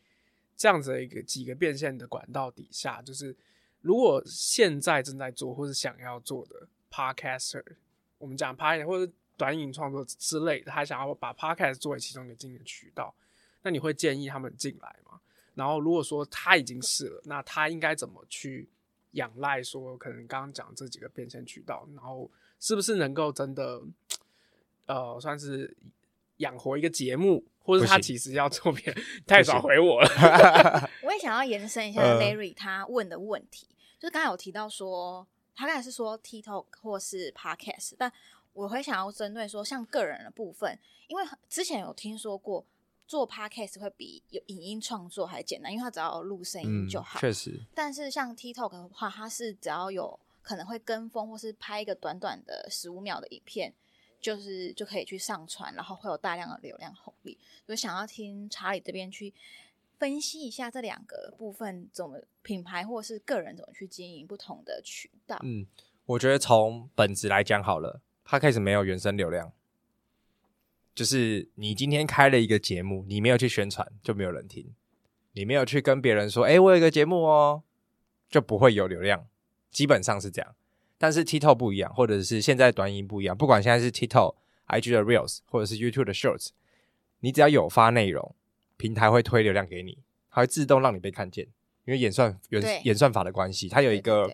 [0.57, 3.35] 这样子的一个几个变现的管道底下，就是
[3.81, 7.63] 如果现在正在做或是想要做的 Podcaster，
[8.17, 9.11] 我们讲 Podcast 或者。
[9.39, 13.15] 短影创作之类的，他想要把 Podcast 作为其中一个经营渠道，
[13.61, 15.21] 那你会建议他们进来吗？
[15.55, 18.67] 然后如果说他已经是了，那他应该怎么去
[19.11, 23.81] 仰赖说可能刚刚讲这几个变现渠道，然后是不是能够真的
[24.85, 25.73] 呃算是
[26.37, 28.93] 养活一个节目，或者他其实要做别
[29.25, 30.89] 太少回我了。
[31.03, 35.25] 我也想要延伸一下 Larry 他问的问题，呃、就是刚才有提到说
[35.55, 38.11] 他刚才是说 TikTok 或是 Podcast，但
[38.53, 42.65] 我会想要针对说，像个人的部分，因为之前有听说过
[43.07, 47.19] 做 podcast 会比有影音创作还简单，因为它只要录声音就好。
[47.19, 47.59] 确实。
[47.73, 53.73] 但是像 TikTok 的话，它是只要有可能会跟风，或是拍一个短短的十五秒的影片，
[54.19, 57.37] 就是就可以去上传，然后会有大量的流量红利。
[57.65, 59.33] 所以想要听查理这边去
[59.97, 65.39] 分析一下这两个部分，怎么品牌或是个人怎么去经营不同的渠道。
[65.43, 65.65] 嗯，
[66.05, 68.01] 我觉得从本质来讲好了。
[68.31, 69.51] 他开始没有原生流量，
[70.93, 74.65] 就是你今天开了一个节目，你没有去宣传，就没有人听；
[75.31, 77.63] 你没有去跟别人说，哎、欸，我有一个节目哦，
[78.29, 79.25] 就不会有流量。
[79.71, 80.55] 基本上是这样。
[80.99, 84.35] 但是 TikTok 不一样，或者是现在短音不一样，不管现在是 TikTok、
[84.67, 86.49] IG 的 Reels，或者是 YouTube 的 Shorts，
[87.21, 88.35] 你只要有发内容，
[88.77, 89.97] 平台会推流量给你，
[90.29, 91.47] 它会自动让你被看见，
[91.85, 94.31] 因为演算演演算法的关系，它有一个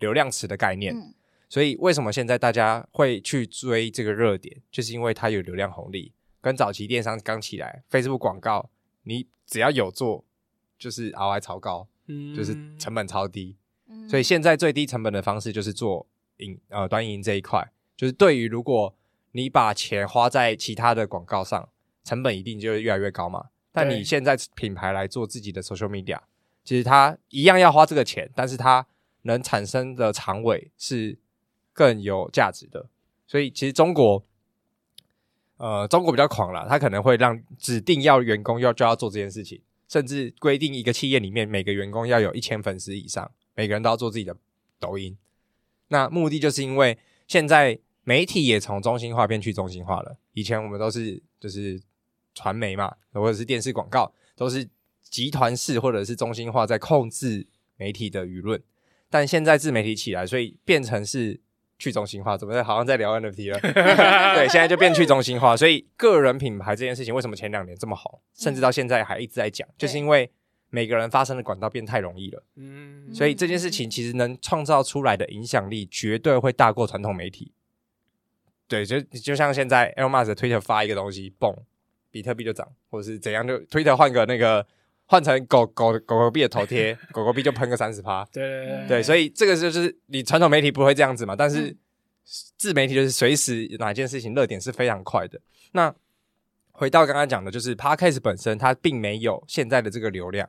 [0.00, 1.14] 流量池的概念。
[1.48, 6.12] 所以为什么现在大家会去追这个热点，就是因为它有流量红利。
[6.40, 8.70] 跟早期电商刚起来，Facebook 广告，
[9.02, 10.24] 你只要有做，
[10.78, 13.56] 就是 ROI 超高，嗯，就是成本超低。
[13.88, 16.06] 嗯，所以现在最低成本的方式就是做
[16.36, 17.72] 影呃端影音这一块。
[17.96, 18.94] 就是对于如果
[19.32, 21.70] 你把钱花在其他的广告上，
[22.04, 23.46] 成本一定就会越来越高嘛。
[23.72, 26.20] 但你现在品牌来做自己的 social media，
[26.62, 28.86] 其实它一样要花这个钱，但是它
[29.22, 31.18] 能产生的长尾是。
[31.78, 32.88] 更有价值的，
[33.24, 34.24] 所以其实中国，
[35.58, 44.36] 呃，中国比较狂啦，他可能会让指定要员工要就要做这件事情，甚至规定一个企业里面每个员工要有一千粉丝以上，每个人都要做自己的
[44.80, 45.16] 抖音。
[45.86, 51.80] 那目的就是因为现在媒体也从中心化变去中心化了，以前我们都是就是
[52.34, 54.68] 传媒嘛，或者是电视广告，都是
[55.00, 58.60] 集团式或者是中心化在控制媒体的舆论，
[59.08, 61.40] 但现在自媒体起来，所以变成是。
[61.78, 63.60] 去中心化，怎么好像在聊 NFT 了？
[64.34, 70.30] 对，现在就变去中心化，所以个人品牌这件事情为什么前两年这么好，甚至到现在还一直在讲，就是因为
[70.70, 72.42] 每个人发生的管道变太容易了。
[72.56, 77.52] 嗯，所以这件事情其实能创造出来的影响力绝对会大过传统媒体。
[78.66, 81.56] 对，就就像现在 Elon Musk 的 Twitter 发一个东西，嘣，
[82.10, 84.66] 比特币就涨，或者是怎样，就 Twitter 换个那个。
[85.10, 88.22] 换成狗狗狗狗币的头贴， 狗狗币就喷个三十趴。
[88.30, 91.74] 对对对，对，所以这个就是你传统媒体不会这样子嘛，但是
[92.58, 95.40] 自媒体就是随时哪件事情热点是非常快的。
[95.72, 95.94] 那
[96.72, 100.46] 回到刚刚讲的，就是 Podcast 本身它并没有现在的这个流量，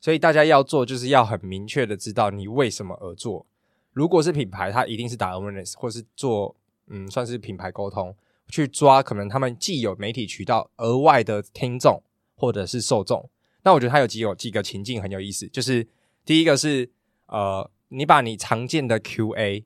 [0.00, 3.44] 所以大家要做就是要很明确的知道你为什么而做。
[3.92, 6.54] 如果是品牌，它一定是打 awareness 或是做
[6.86, 8.14] 嗯算是品牌沟通，
[8.48, 12.00] 去抓可能他们既有媒体渠道额外的听众
[12.36, 13.28] 或者是受众。
[13.66, 15.84] 那我觉得它有几有几个情境很有意思，就是
[16.24, 16.88] 第一个是
[17.26, 19.64] 呃，你把你常见的 QA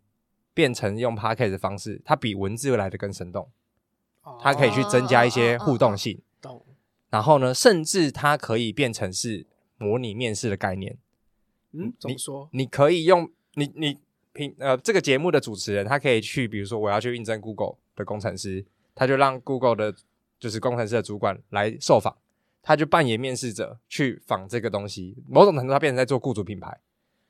[0.55, 3.51] 变成用 Podcast 的方式，它比文字来的更生动，
[4.41, 6.19] 它可以去增加一些互动性。
[6.41, 6.65] 懂。
[7.11, 9.45] 然后呢，甚至它可以变成是
[9.77, 10.97] 模拟面试的概念。
[11.73, 12.49] 嗯，怎么说？
[12.53, 13.99] 你，你可以用你你
[14.33, 19.95] 平呃这个节目的主持人，他可以去，比如说我要去应征 Google 的工程师，他就让 Google 的
[20.39, 22.17] 就是工程师的主管来受访，
[22.63, 25.17] 他就扮演面试者去仿这个东西。
[25.29, 26.81] 某种程度，他变成在做雇主品牌，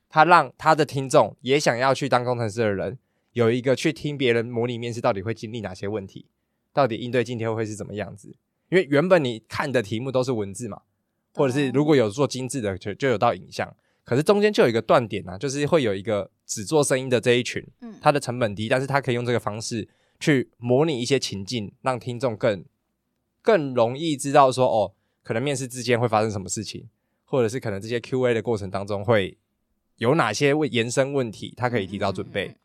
[0.08, 2.98] 他让他的听众也想要去当工程师的人，
[3.32, 6.26] 有一个去听别人模拟面试到底会经历哪些问题，
[6.72, 8.34] 到底应对今天会是怎么样子。
[8.68, 10.82] 因为原本你看的题目都是文字嘛，
[11.34, 13.74] 或者是如果有做精致的，就就有到影像。
[14.04, 22.64] 可是中间就有一个断点啊，就是会有一个只做声音的这一群，嗯，它的成本低，但是它可以用这个方式去模拟一些情境，让听众更
[23.42, 26.88] 更容易知道说，哦，可能面试之间会发生什么事情，
[27.24, 29.38] 或者是可能这些 Q&A 的过程当中会
[29.96, 32.56] 有哪些问延伸问题，他可以提早准备。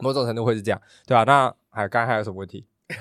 [0.00, 1.22] 某种程度会是这样，对吧？
[1.24, 2.66] 那还刚才还有什么问题？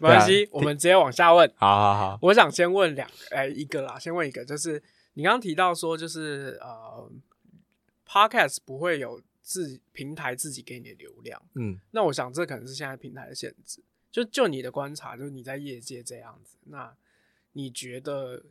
[0.00, 1.50] 没关系，我们直接往下问。
[1.56, 4.82] 好好好，我想先问两个，哎，一个啦，先问一个，就是
[5.14, 7.10] 你刚刚提到说，就是呃
[8.06, 13.82] ，Podcast 不会有自平台自己给你的流量，嗯，那我想这可能是现在平台的限制。
[14.10, 16.94] 就就你的观察，就是你在业界这样子，那
[17.52, 18.42] 你觉得，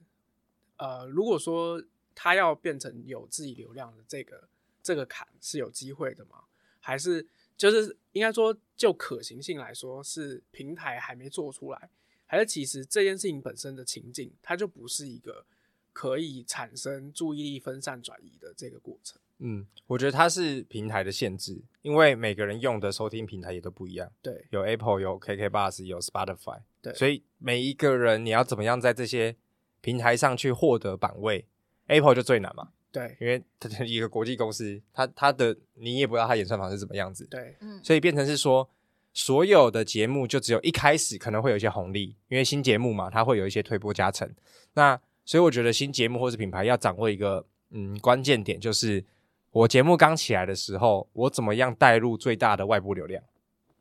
[0.77, 1.83] 呃，如果说
[2.13, 4.47] 他要变成有自己流量的这个
[4.81, 6.43] 这个坎是有机会的吗？
[6.79, 7.27] 还是？
[7.57, 11.89] 就是应该说，就可行性来说，是平台还没做出来，
[12.27, 15.43] 还是其实这件事情本身的情境，它就不是一个
[15.91, 19.19] 可以产生注意力分散转移的这个过程。
[19.39, 24.11] 嗯，我觉得它是平台的限制，因为每个人用的收听平台也都不一样。
[24.21, 26.61] 对，有 Apple，有 KK Bus，有 Spotify。
[26.81, 29.35] 对，所以每一个人你要怎么样在这些
[29.81, 31.45] 平台上去获得版位
[31.87, 32.69] ，Apple 就最难嘛。
[32.91, 37.27] 对，因为它是一个国际公司，它它的你也不知道它演算法是怎么样子。
[37.27, 38.67] 对，嗯，所以变成是说，
[39.13, 44.27] 所有的节目就只有一开始可能会有一些红利，因为新节目嘛，它会有一些推波加成。
[44.73, 49.03] 那所以我觉得新节目或是品牌要掌握一个嗯关键点，就是
[49.51, 53.23] 我节目刚起来的时候，我怎么样带入最大的外部流量。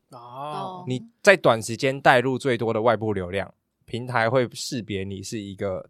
[0.09, 3.53] 哦，你在短时间带入最多的外部流量，
[3.85, 5.89] 平台会识别你是一个。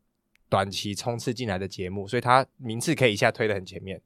[0.50, 4.02] 短期冲刺进来的节目，所以它名次可以一下推得很前面。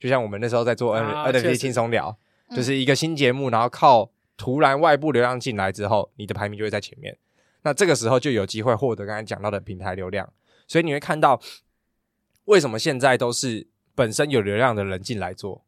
[0.00, 2.16] 就像我们那时候在做 N、啊、NFT 轻松聊，
[2.56, 7.14] 就是一个新节目，然后靠突然外部流量进来之后，你的排名就会在前面。
[7.60, 10.32] 那这个时候就有机会获得刚才讲到的平台流量。
[10.66, 11.38] 所以你会看到，
[12.46, 15.64] 为什么现在都是本身有流量的人进来做，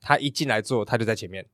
[0.00, 1.46] 他一进来做，他就在前面。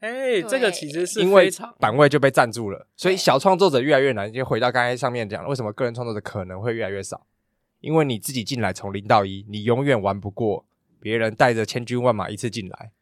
[0.00, 4.30] 哎、欸，这个其实是因为版位就被占住了，所以小创作者越来越难。
[4.30, 7.26] 就回到刚才上面讲了，为什么个人创作者可能会越来越少？
[7.80, 10.66] 因为你自己进来从零到一，你永远玩不过
[11.00, 12.92] 别人带着千军万马一次进来。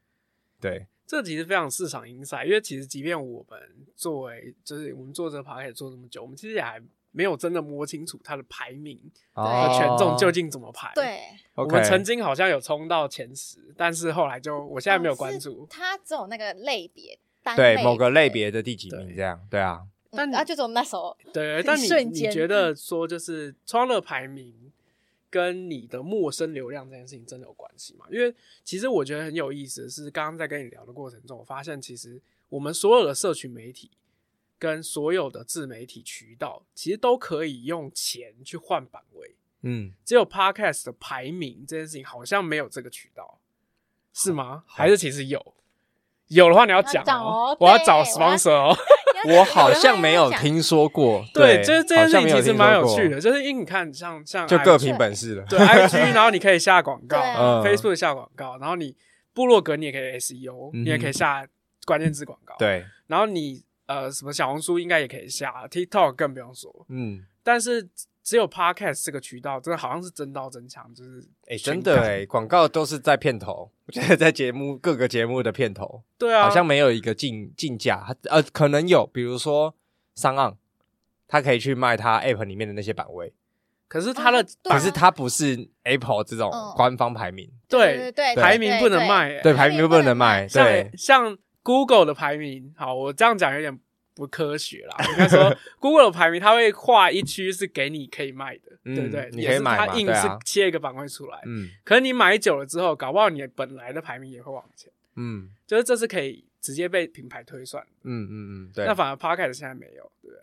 [0.61, 3.61] 对，这其实非常市场 insight，因为其实即便我们
[3.97, 6.81] 作为就是我们做这个 podcast 做这么久，我们其实也还。
[7.13, 8.99] 没有真的摸清楚它的排名
[9.33, 10.91] 和权重究竟怎么排。
[10.95, 11.21] 对，
[11.55, 15.67] 我们曾经好像有冲到前十，但是后来就我现在没有关注。
[15.71, 17.19] 它只有那个类别，
[17.55, 19.41] 对某个类别的第几名这样。
[19.51, 21.17] 对啊，但啊，就从那时候。
[21.33, 24.73] 对，但你你觉得说就是创乐排名
[25.29, 28.07] 跟你的陌生流量这件事情真的有关系吗？
[28.11, 28.35] 因为
[28.65, 33.91] 其实我觉得很有意思的是，刚刚在跟你聊的过程中，我发现其实我们所有的社群媒体。
[34.63, 39.35] 跟所有的自媒体渠道，其实都可以用钱去换版位。
[39.63, 43.41] 嗯，只有 Podcast 的排名这件事情好像没有这个渠道，
[44.13, 44.63] 是吗？
[44.69, 45.55] 还是其实有？
[46.29, 48.77] 有的话你要讲哦，我要找 sponsor 哦。
[49.27, 51.25] 我好像没有听说过。
[51.35, 55.45] 对，就是这件事情其实蛮有趣的，就是因为你看，像像就各凭本事了。
[55.51, 57.19] 对，IG，然后你可以下广告
[57.65, 58.95] ，Facebook 下广告，然后你
[59.35, 61.45] 部落格你也可以 SEO，你也可以下
[61.85, 62.55] 关键字广告。
[62.61, 63.65] 对，然后你。
[63.87, 66.87] 呃，什么小红书应该也可以下，TikTok 更不用说。
[66.89, 67.89] 嗯，但是
[68.23, 79.75] 只有 Podcast 这个渠道，真的好像是真刀真枪，就是哎、欸，真的哎，广告都是在片头，我觉得在节目各个节目的片头，对啊，好像没有一个竞竞价，呃，可能有，比如说
[80.17, 80.55] SoundOn，
[81.27, 83.35] 他可以去卖他 App 里面的那些版位，
[83.89, 91.37] 可是它的，啊啊、可是它不是 Apple 这种官方排名，对对对，排名不能卖，对，排名不能卖，对，像。
[91.63, 93.79] Google 的排名，好，我这样讲有点
[94.15, 94.97] 不科学啦。
[95.11, 99.31] 应该说， Google 的排名，它会划一区是给你可以卖的，嗯、对不对？
[99.33, 101.41] 你可以买嘛，它硬是切一个板块出来。
[101.47, 104.93] 嗯，可是你买久了之后，搞不好你本来的排名也会往前。
[105.17, 107.85] 嗯，就是这是可以直接被品牌推算。
[108.03, 108.85] 嗯嗯嗯，对。
[108.85, 110.39] 那反而 Podcast 现在没有，对不对？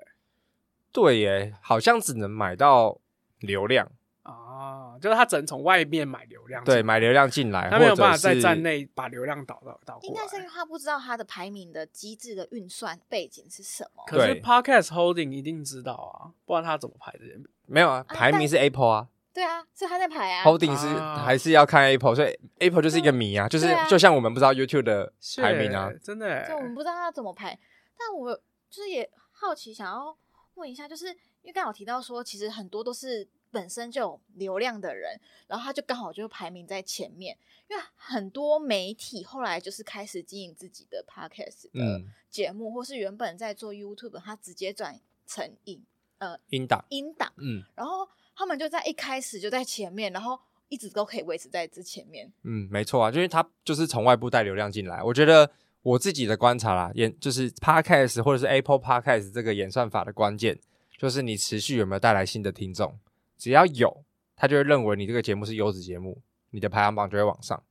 [0.91, 2.99] 对耶，好像只能买到
[3.39, 3.91] 流量。
[4.31, 10.07] 哦，就是他只能从外面买流量，对，买流量进来，他没有办法在站内把流量导到导过来。
[10.07, 14.03] 应该是因为他不知道他的排名的机制的运算背景是什么。
[14.07, 17.19] 可是 Podcast Holding 一定知道啊，不然他怎么排的？
[17.65, 20.43] 没有啊，排名是 Apple 啊，对啊，是他在排啊。
[20.43, 20.87] Holding 是
[21.23, 27.57] 还是要看 Apple，所以 Apple 就是一个谜啊，就是就像我们不知道 YouTube 的排名啊，真的，就我们不知道他怎么排。
[27.97, 28.33] 但我
[28.69, 30.17] 就是也好奇，想要
[30.55, 37.37] 问一下，就是因为刚好提到说，其实很多都是本身就有流量的人，然后他就刚好就排名在前面。
[37.69, 45.83] 因为很多媒体后来就是开始经营自己的 Podcast 的节目，嗯、或是原本在做 YouTube，他直接转成影
[46.17, 52.31] 呃音档音档，嗯，然后他们就在一开始就在前面，然后一直都可以维持在这前面。
[52.43, 55.51] 嗯，没错啊，就是他就是从外部带流量进来，我觉得。
[55.81, 60.59] 我自己的观察啦，演就是 Podcast 或者是 Apple Podcast 这个演算法的关键，
[60.97, 62.99] 就是你持续有没有带来新的听众。
[63.39, 64.03] 只要有，
[64.35, 66.21] 他就会认为你这个节目是优质节目，
[66.51, 67.63] 你的排行榜就会往上。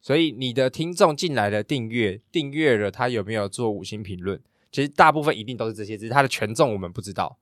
[0.00, 4.42] 所以你的听众进来的订阅，订阅了他有没有做五星评论？
[4.70, 7.38] 其实大部分一定都是这些，只是他的权重我们不知道。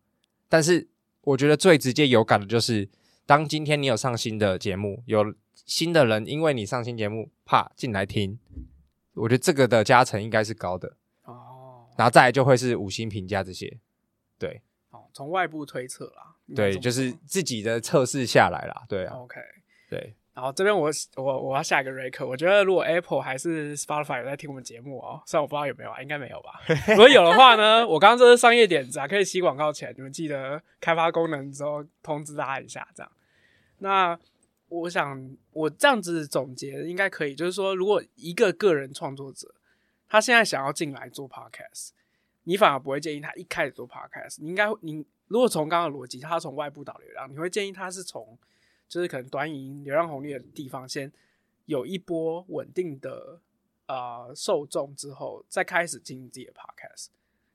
[0.48, 0.86] 但是
[1.22, 2.88] 我觉得最直接有感的就是，
[3.24, 8.38] 当今天你有上新的节目，有新的人因为你上新节目，怕进来听。
[9.14, 13.78] 我觉得这个的加成应该是高的哦，然后再来就会是五星评价这些，
[14.38, 19.40] 对，哦，从外部推测啦，对，就是自己的测试下来啦，对啊，OK，
[19.88, 33.12] 对，然后这边我我我要下一个 Rec，我觉得如果 Apple 还是 Spotify 有在听我们节目哦，虽然我不知道有没有啊，应该没有吧， 如果有的话呢，我刚刚这是商业点子啊，可以吸广告钱，你们记得开发功能之后通知大家一下，这样，
[33.78, 34.18] 那。
[34.72, 39.52] 我想，我这样子总结应该可以，就是说，如果一个个人创作者，
[40.08, 41.88] 他现在想要进来做 podcast，
[42.44, 44.36] 你反而不会建议他一开始做 podcast。
[44.38, 48.36] 你应该，你如果从刚刚的逻辑，他从外部导流量，你会建议他是从，
[48.88, 51.10] 就是可能短影音流量红利的地方先
[51.64, 53.40] 有一波稳定的
[53.86, 57.06] 呃受众之后，再开始经营自己的 podcast。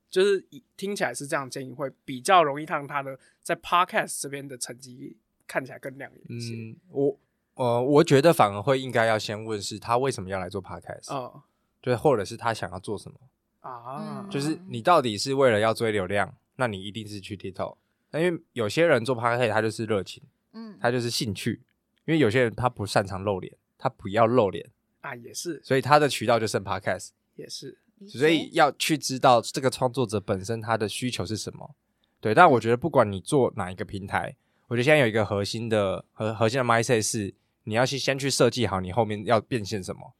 [0.09, 0.43] 就是
[0.75, 5.17] 听起来是这样建议，会比较容易让他的在 podcast 这边的成绩。
[5.47, 6.55] 看起来更亮眼一些。
[6.55, 7.19] 嗯，我
[7.53, 11.43] 呃，我觉得反而会应该要先问是他为什么要来做 podcast，哦，
[11.81, 13.19] 对，或者是他想要做什么
[13.59, 14.27] 啊？
[14.27, 17.77] 就是你到底是为了要追流量，那你一定是去 TikTok。
[18.11, 21.61] 那因为有些人做 podcast 他就是热情，嗯，他就是兴趣。
[22.05, 24.69] 因为有些人他不擅长露脸，他不要露脸
[25.01, 25.59] 啊，也是。
[25.63, 27.79] 所以他的渠道就剩 podcast，也是。
[28.07, 31.75] 所以要去知道这个创作者本身他的需求是什么。
[32.19, 34.35] 对，但我觉得不管你做哪一个平台。
[34.67, 37.33] 我觉得现在有一个核心的核核心的 mindset 是，
[37.63, 40.13] 你要去先去设计好你后面要变现什么。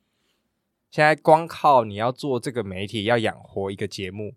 [0.91, 4.35] 现在光靠你要做这个媒体要养活一个节目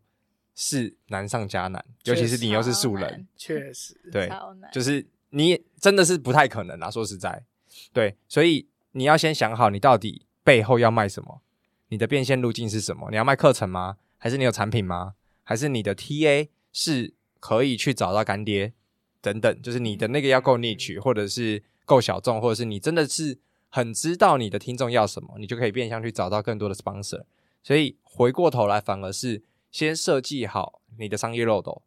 [0.60, 4.28] 是难上加难，尤其是你又是素人，确实对，
[4.72, 6.90] 就是你真的是不太可能啊。
[6.90, 7.44] 说实在，
[7.92, 11.42] 对，所以你要先想好你到底背后要卖什么，
[11.90, 13.08] 你的变现路径是什么？
[13.12, 13.98] 你要卖课程吗？
[14.16, 15.14] 还是你有产品吗？
[15.44, 18.72] 还是你的 TA 是可以去找到干爹？
[19.20, 23.38] 等等，就是你的那个要够 niche，或者是够小众，或者是你真的是
[23.68, 27.22] 很知道你的听众要什么，你就可以变相去找到更多的 sponsor。
[27.62, 31.82] 所以回过头来，反而是先设计好你的商业漏斗，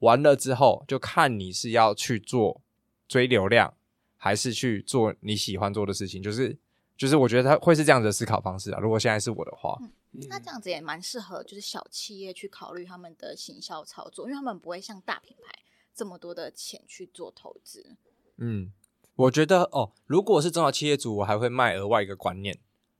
[0.00, 2.60] 完了之后就看你是要去做
[3.06, 3.74] 追流量，
[4.16, 6.22] 还是去做你喜欢做的事情。
[6.22, 6.56] 就是
[6.96, 8.80] 就是，我觉得他会是这样子的思考方式啊。
[8.80, 9.90] 如果现在是我的话，嗯，
[10.28, 15.54] 那这样子也蛮适合，就是小企业去考虑他们的行销操作，因为他们不会像大品牌。
[15.94, 17.96] 这么多的钱去做投资，
[18.36, 18.72] 嗯，
[19.16, 22.56] 我觉得哦，如果是中小企业主，我还会卖额外一个观念，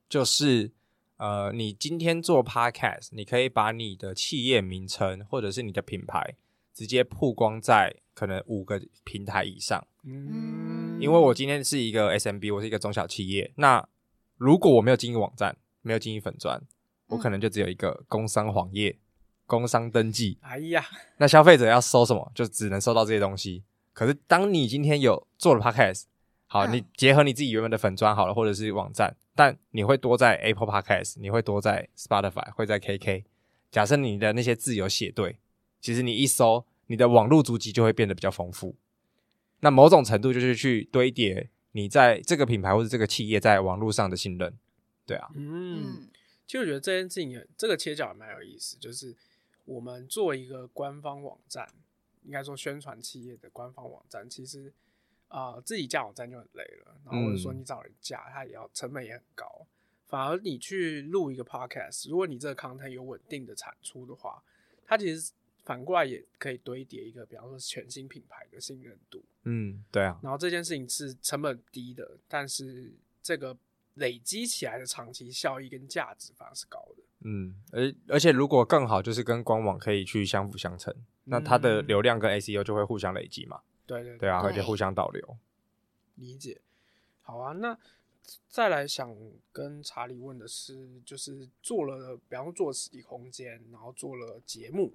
[0.09, 0.73] 就是
[1.19, 6.35] 呃，你今天做 Podcast，你可以把你的企业名称或者是你的品牌
[6.73, 13.87] 直接曝光在可能五个平台以上，嗯，因为我今天是一个 SMB，我是一个中小企业，那
[14.37, 16.63] 如果我没有经营网站，没有经营粉砖，
[17.09, 18.99] 我可能就只有一个工商黄页。
[19.47, 20.85] 工商登记，哎呀，
[21.17, 23.65] 那消费者要搜什么，就只能搜到这些东西。
[23.95, 26.03] 可是，当你今天有做了 Podcast，
[26.49, 33.25] 好，嗯、你结合你自己原本的粉砖好了，或者是网站，但你会多在 Apple Podcast，你会多在 Spotify，会在 KK。
[33.71, 35.39] 假设你的那些字有写对，
[35.81, 38.75] 其实你一搜，你的网络足迹就会变得比较丰富。
[39.61, 44.53] 那某种程度就是去堆叠你在这个品牌或者这个企业在网络上的信任，
[45.07, 45.29] 对啊。
[45.35, 46.09] 嗯，
[46.47, 49.15] 其实我觉得这件事情也，这个切角也蛮有意思，就是。
[49.71, 51.69] 我们做一个官方网站，
[52.25, 54.88] 应该说宣传企业的官方网站，其实啊、
[55.29, 59.67] 呃，自己架网站就很累了，然后或者说你找人架，它也要成本也很高。
[60.07, 64.43] 反而你去录一个 podcast，如果你这个 content 有稳定的产出的话，
[64.87, 65.33] 它其实
[65.65, 69.23] 反过来也可以堆叠一个，比方说全新品牌的信任度。
[69.45, 70.19] 嗯，对啊。
[70.23, 72.91] 然后这件事情是成本低的，但是
[73.23, 73.55] 这个
[73.95, 77.03] 累积起来的长期效益跟价值反而是高的。
[77.25, 83.61] 嗯，而而且如果更好，就是跟官网可以去相辅相成，嗯、那它的流量跟 SEO 就会互相累积嘛。
[83.89, 85.37] 对对对，啊，而且互相导流。
[86.15, 86.61] 理解。
[87.23, 87.77] 好啊，那
[88.49, 89.17] 再来想
[89.51, 94.93] 跟查理问的是，就是做了，比方说做实体空间，然后做了节目，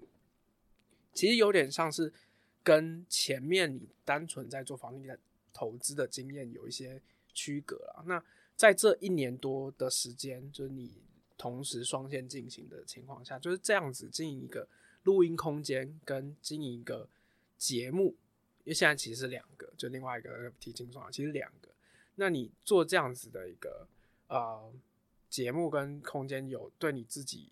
[1.14, 2.14] 其实有点像是
[2.62, 5.18] 跟前面你单纯在做房地产
[5.52, 7.02] 投资的经验有一些
[7.34, 8.04] 区隔啊。
[8.06, 8.24] 那
[8.56, 11.02] 在这一年多的时间，就是你
[11.38, 14.68] 同时双线进行的情况下，就是这样子经营一个
[15.04, 17.10] 录音空间跟经营一个
[17.58, 18.16] 节目，
[18.64, 21.70] 因为现在其实是两个，就另外一个提轻松其实两个。
[22.16, 23.88] 那你做这样子的一个
[24.28, 24.72] 呃
[25.30, 27.50] 节目跟空间，有对你自己，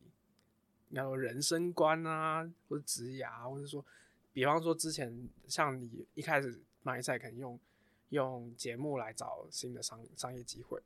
[0.89, 3.83] 然后人生观啊，或者职涯，或者说，
[4.31, 7.59] 比方说之前像你一开始买菜可能用
[8.09, 10.81] 用节目来找新的商商业机会，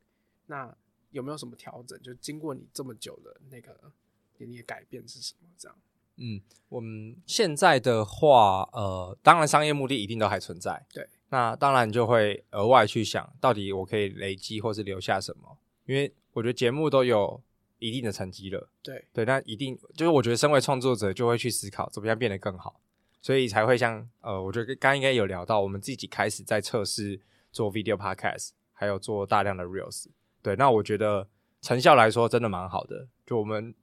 [0.46, 0.74] 那
[1.10, 2.00] 有没有什么调整？
[2.02, 3.92] 就经过你这么久的那个
[4.36, 5.48] 给你的改变是什么？
[5.56, 5.78] 这样？
[6.18, 11.08] 嗯，我们现在的话，呃，当然商业目的一定都还存在，对。
[11.28, 17.42] 那当然就会额外去想到底我可以累积或是留下什么，因为我觉得节目都有
[17.78, 19.04] 一定的成绩了，对。
[19.12, 22.80] 对，那一定就是我觉得身为创作者就会去思考怎么样变得更好，
[23.20, 30.06] 所以才会像呃，我觉得刚刚应该有聊到，我们自己开始在测试做 video podcast，还有做大量的 reels，
[30.40, 31.28] 对，那我觉得
[31.60, 33.74] 成效来说真的蛮好的，就我们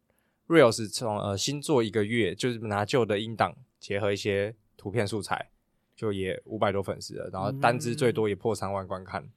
[0.54, 5.50] reels 从呃新做一个月，就是拿旧的音档结合一些图片素材。
[5.96, 9.30] 就也五百多粉丝了，然后单支最多也破三万观看，嗯、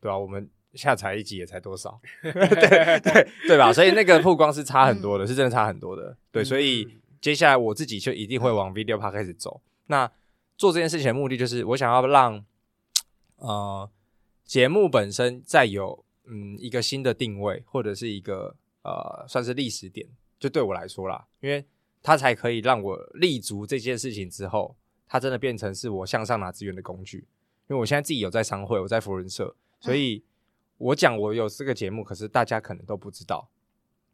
[0.00, 0.18] 对吧、啊？
[0.18, 3.72] 我们下载一集也才多少， 对对对吧？
[3.72, 6.14] 所以那个曝光是差很多的，嗯、是真的差很多的。
[6.32, 9.62] 对，所以接下来我自己就一定会往 video Park 开始走。
[9.86, 10.10] 那
[10.58, 12.44] 做这件事情的目的就是，我想要让
[13.36, 13.88] 呃
[14.44, 20.08] 节目本身再有嗯一个新的定位，或者是一个呃算是历史点，
[20.40, 21.64] 就对我来说啦，因为
[22.02, 24.74] 它才可以让我立足这件事情之后。
[25.12, 27.26] 它真的变成是我向上拿资源的工具，
[27.66, 30.22] 因为我现在自己有在商会，我在福人社，所以
[30.78, 33.48] 我讲我有这个节目，可是大家可能都不知道，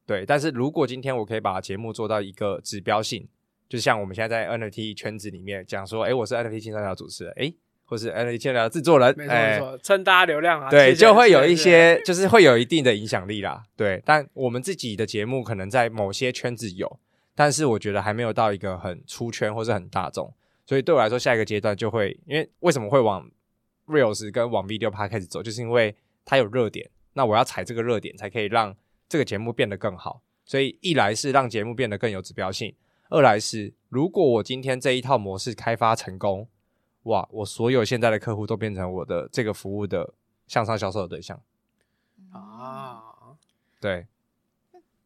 [0.06, 0.24] 对。
[0.24, 3.28] 但是如果今天我可以把节目做到一个指标性，
[3.68, 7.56] 就像我们现在在 NFT 圈子里面讲说，哎、欸，我是 NFT 青山聊主持人，哎、欸，
[7.87, 14.03] 或是山聊制作人，没错没错，大家流量啊，对，就会有一些，就是会有一定的影响力啦，对。
[14.05, 16.99] 但我们自己的节目可能在某些圈子有，
[17.34, 20.34] 但是我觉得还没有到一个很出圈或是很大众。
[20.66, 23.30] 所以对我来说，下一个阶段就会，因为为什么会往
[23.87, 28.74] Reels 跟往 Video Part 开始走，就是因为它有热点，那我要踩这个热点，才可以让
[29.09, 30.22] 这个节目变得更好。
[30.45, 32.74] 所以一来是让节目变得更有指标性，
[33.11, 36.49] 二来是如果我今天这一套模式开发成功，
[37.07, 40.14] 哇，我所有现在的客户都变成我的这个服务的
[40.46, 41.40] 向上销售的对象
[42.32, 43.02] 啊，
[43.80, 44.07] 对。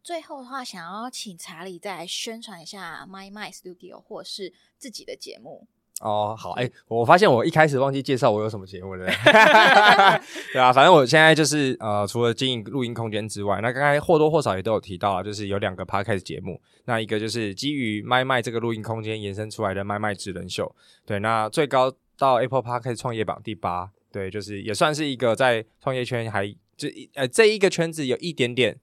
[0.02, 5.66] 最后的话，想要请查理再来宣传一下 My My Studio 或是自己的节目
[6.00, 6.34] 哦。
[6.36, 9.06] 好，哎、欸，我发现我一开始忘记介绍我有什么节目了。
[10.52, 16.60] 对啊，反正我现在就是呃，除了经营录音空间之外，那刚才或多或少也都有提到啊，就是有两个 Podcast 节目。
[16.86, 20.74] 那一个就是基于 My My 这个录音空间延伸出来的 My My 职人秀。
[21.06, 23.90] 对，那最高到 Apple Podcast 创业榜第八。
[24.12, 28.78] 对，就是也算是一个在创业圈还就呃这一个圈子有一点点。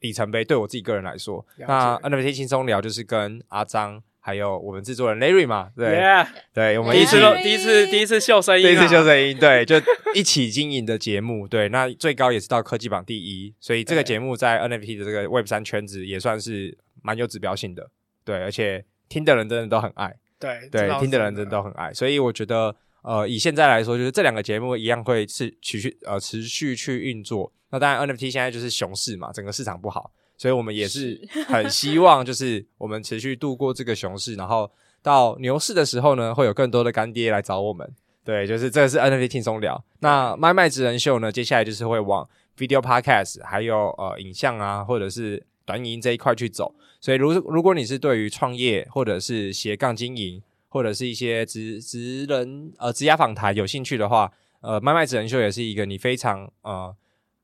[0.00, 9.76] 里程碑对我自己个人来说，那 NFT 轻松聊就是跟阿张还有我们制作人 Larry 嘛，对，yeah, 对，我们一起第一次第一次秀声音，第一次秀声音，对，就
[10.16, 17.88] 一起经营的节目，对，那最高也是到科技榜第一，所以这个节目在 NFT 的这个 Web 三圈子也算是蛮有指标性的，
[18.24, 27.52] 对，而且听的人真的都很爱，对对，听的人真的都很爱，所以我觉得呃，以现在来说，就是这两个节目一样会是持续呃持续去运作。
[27.70, 34.70] 那当然，NFT 现在就是熊市嘛，整个市场不好，所以我们也是很希望，就是我们持续度过这个熊市，然后
[35.02, 37.90] 到牛市的时候呢，会有更多的干爹来找我们。
[38.22, 39.82] 对，就是这个是 NFT 轻松聊。
[40.00, 42.28] 那 My My 职人秀呢，接下来就是会往
[42.58, 46.74] Video Podcast 还有呃影像啊，或者是短影音这一块去走。
[47.00, 54.30] 所以如如果你是对于创业或者是斜杠经营，或者是一些职职人呃职涯访谈有兴趣的话，
[54.60, 56.94] 呃 My My 职人秀也是一个你非常呃。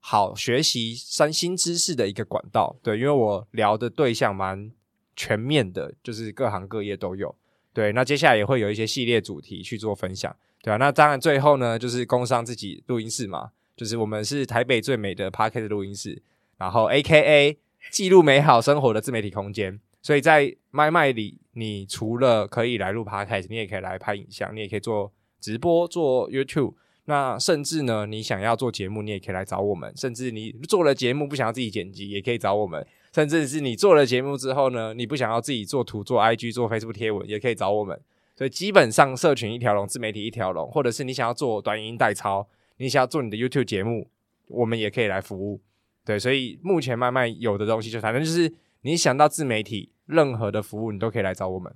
[0.05, 4.73] 好学习三新知识的一个管道，对，因为我聊的对象蛮
[5.15, 7.33] 全面的，就是各行各业都有，
[7.73, 7.93] 对。
[7.93, 10.77] 那接下来也会有一些系列主题去做分享，对啊。
[10.77, 16.21] 那当然最后呢，就是工商自己录音室嘛，就是我们是台北最美的 Podcast 录音室，
[16.59, 17.59] 然后 AKA
[17.93, 19.79] 记录美好生活的自媒体空间。
[20.03, 26.75] 所以在 My My 里，你除了可以来录 Podcast，你也可以来拍影像，你也可以做直播，做 YouTube。
[27.07, 29.93] 那甚至呢，你想要做节目，你也可以来找我们。
[29.97, 32.87] 甚至你做了节目不想要自己剪辑，也可以找我们。
[33.13, 38.01] 甚至是你做了节目之后呢，你不想要自己做图、做 IG、做 Facebook 贴文，也可以找我们。
[38.35, 42.49] 所以基本上社群一条龙，自媒体一条龙，或者是你想要做短影音代操，
[42.79, 44.09] 你想要做你的 YouTube 节目，
[44.49, 45.61] 我们也可以来服务。
[46.05, 51.73] 对，所以目前慢慢有的东西就反正就是你想到自媒体任何的服务，你都可以来找我们。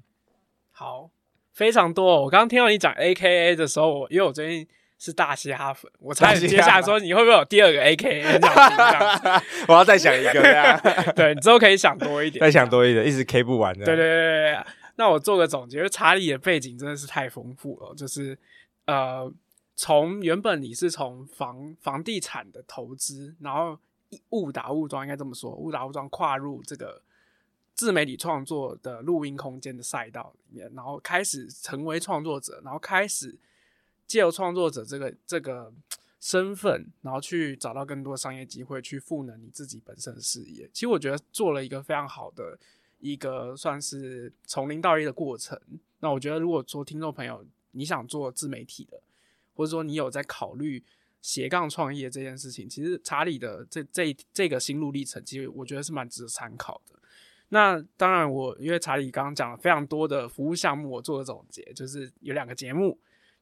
[0.73, 1.11] 好，
[1.53, 2.23] 非常多。
[2.23, 4.67] 我刚刚听到你讲 AKA 的时候，因为我最近
[4.99, 10.33] 是大嘻哈粉，我差点接下来说你会不会有第二个样 我要再想一个，
[11.15, 13.85] 对 你之后可以想多一点，再想多一点，一直 K 不完的。
[13.85, 14.67] 对对对对对。
[14.97, 18.39] 那我做个总结，查理的背景真的是太丰富了，就是
[18.87, 19.33] 呃，
[19.75, 23.79] 从原本你是从房房地产的投资，然后。
[24.31, 27.03] 误打误撞，应该这么说，误打误撞跨入这个
[27.75, 33.37] 自媒体创作的录音空间的赛道里面，然后开始成为创作者，然后开始
[34.07, 35.73] 借由创作者这个这个
[36.21, 40.69] 身份，然后去找到更多商业机会，去赋能你自己本身的事业。
[40.73, 42.59] 其实我觉得做了一个非常好的
[43.01, 45.61] 一个算是从零到一的过程。
[46.01, 49.01] 那我觉得，如果说听众朋友你想做自媒体的，
[49.55, 50.83] 或者说你有在考虑。
[51.23, 56.95] 斜杠创业这件事情，其实查理的这这这个心路历程，其实我觉得是蛮值得参考的。
[57.49, 62.97] 那当然我，我因为查理刚刚讲了非常多的服务项目，我做了总结，就是有两个节目。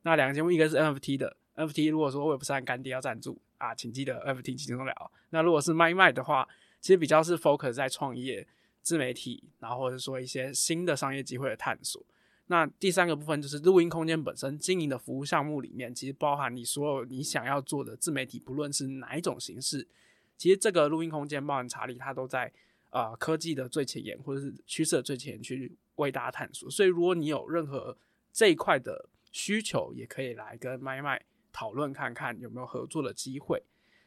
[0.04, 5.12] 那两个节目，一个是 NFT 的 NFT，如果说我也不是按干爹要赞助啊，请记得 NFT 轻松聊。
[5.30, 6.48] 那如果是麦麦的话，
[6.80, 8.46] 其实比较是 focus 在创业、
[8.82, 12.02] 自媒体，然后或者说一些新的商业机会的探索。
[12.48, 19.88] 那第三个部分就是录音空间本身经营的服务项目里面，其实包含你所有你想要做的自媒体，不论是哪一种形式，
[20.36, 22.52] 其实这个录音空间包含查理，它都在
[22.90, 26.70] 呃科技的最前沿或者是趋势的最前沿去为大家探索。
[26.70, 27.96] 所以如果你有任何
[28.30, 31.20] 这一块的需求，也可以来跟麦麦
[31.52, 33.64] 讨论看看有没有合作的机会。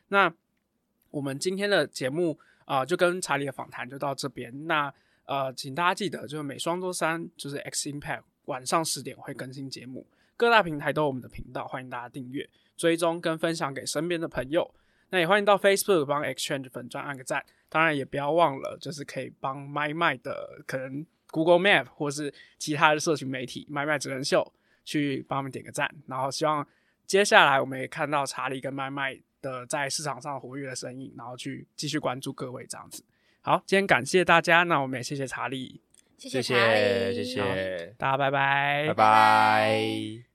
[0.07, 0.34] 那
[1.11, 4.67] 我们今天的节目啊、就跟查理的访谈就到这边。
[4.67, 4.93] 那
[5.25, 10.07] 呃，请大家记得，就是每双周三就是 X Impact 晚上十点会更新节目，
[10.38, 14.73] 各大平台都有我们的频道，欢迎大家订阅、追踪跟分享给身边的朋友。
[15.09, 24.53] 那也欢迎到 Facebook 帮 Exchange 粉专按个赞，当然也不要忘了，就是可以帮麦麦的可能 Google Map 或是其他的社群媒体麦麦职人秀
[24.88, 25.93] 去帮我们点个赞。
[26.07, 26.65] 然后希望
[27.05, 33.03] 接下来我们也看到查理跟麦麦的在市场上活跃的身影，然后去继续关注各位这样子。
[33.41, 35.81] 好，今天感谢大家，那我们也谢谢查理，
[36.17, 40.26] 谢谢查理，谢谢，谢谢，大家拜拜，拜拜。